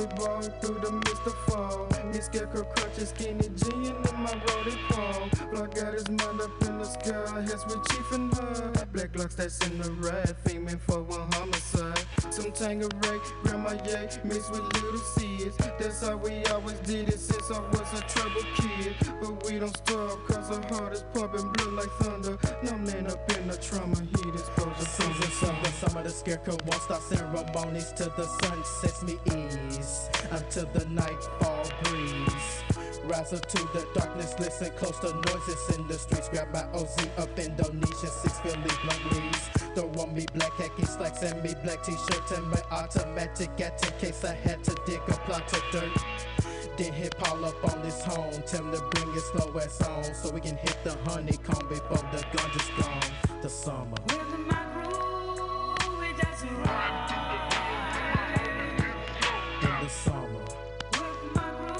We 0.00 0.06
ball 0.16 0.40
through 0.40 0.80
the 0.80 0.92
mist 0.92 1.26
of 1.26 1.36
fall. 1.44 1.86
His 2.10 2.24
scarecrow 2.24 2.64
crutches, 2.64 3.10
skinny 3.10 3.50
jean 3.54 3.84
in 3.84 4.16
my 4.16 4.32
roadie 4.46 4.78
palm. 4.88 5.28
Block 5.50 5.74
got 5.74 5.92
his 5.92 6.08
mind 6.08 6.40
up 6.40 6.62
in 6.62 6.78
the 6.78 6.84
sky, 6.86 7.40
as 7.42 7.66
we 7.66 7.74
chiefin' 7.90 8.34
her. 8.34 8.86
Black 8.94 9.14
locks 9.14 9.34
that's 9.34 9.60
in 9.66 9.76
the 9.78 9.92
ride, 9.92 10.34
faming 10.42 10.80
for 10.80 11.02
one 11.02 11.30
homicide. 11.32 12.02
Some 12.30 12.50
Tanqueray, 12.50 13.20
grandma 13.42 13.72
yay, 13.84 14.08
mixed 14.24 14.50
with 14.50 14.62
little 14.72 14.96
seeds. 14.96 15.56
That's 15.78 16.00
how 16.00 16.16
we 16.16 16.46
always 16.46 16.78
did 16.80 17.10
it 17.10 17.20
since 17.20 17.50
I 17.50 17.60
was 17.60 18.00
a 18.00 18.02
troubled 18.08 18.46
kid. 18.56 18.96
But 19.20 19.44
we 19.44 19.58
don't 19.58 19.76
stop, 19.76 20.26
cause 20.26 20.50
our 20.50 20.66
heart 20.72 20.94
is 20.94 21.04
pumping 21.12 21.52
blue 21.52 21.76
like 21.76 21.90
thunder. 22.00 22.38
Numbing 22.62 23.06
up 23.06 23.30
in 23.36 23.48
the 23.48 23.56
trauma 23.58 24.00
heat 24.00 24.30
seasons 24.30 24.80
of 24.80 25.09
summer, 25.80 26.02
the 26.02 26.10
scarecrow 26.10 26.56
won't 26.66 26.82
stop 26.82 27.00
ceremonies 27.00 27.92
till 27.96 28.10
the 28.10 28.26
sun 28.26 28.64
sets 28.64 29.02
me 29.02 29.16
ease 29.32 30.10
until 30.30 30.66
the 30.66 30.84
nightfall 30.90 31.64
breeze. 31.84 32.62
Up 33.10 33.46
to 33.46 33.58
the 33.74 33.86
darkness, 33.94 34.34
listen 34.38 34.70
close 34.76 34.98
to 35.00 35.12
noises 35.12 35.76
in 35.76 35.86
the 35.88 35.94
streets. 35.94 36.28
Grab 36.28 36.48
my 36.54 36.64
OZ 36.72 36.96
up 37.18 37.38
Indonesia, 37.38 38.06
six 38.06 38.38
Philly 38.40 38.56
blunt 38.82 39.12
leaves. 39.12 39.48
Throw 39.74 40.02
on 40.02 40.14
me 40.14 40.26
black 40.34 40.52
khaki 40.56 40.84
slacks 40.84 41.22
and 41.22 41.42
me 41.42 41.54
black 41.62 41.82
t-shirt 41.82 42.30
and 42.36 42.46
my 42.48 42.62
automatic 42.70 43.50
at 43.60 43.84
in 43.84 43.98
case 43.98 44.24
I 44.24 44.34
had 44.34 44.62
to 44.64 44.76
dig 44.86 45.00
a 45.08 45.12
plot 45.26 45.52
of 45.52 45.62
dirt. 45.72 45.90
Then 46.76 46.92
hit 46.92 47.16
Paul 47.18 47.44
up 47.44 47.72
on 47.72 47.82
this 47.82 48.02
home, 48.04 48.42
tell 48.46 48.64
him 48.64 48.72
to 48.72 48.80
bring 48.90 49.12
his 49.12 49.24
slow 49.26 49.58
ass 49.58 49.82
on 49.82 50.14
so 50.14 50.30
we 50.30 50.40
can 50.40 50.56
hit 50.56 50.78
the 50.84 50.96
honeycomb 51.04 51.68
before 51.68 52.04
the 52.12 52.24
gun 52.32 52.50
is 52.50 52.70
gone. 52.78 53.40
The 53.42 53.48
summer. 53.48 55.09
All 56.66 56.74
right. 56.74 57.29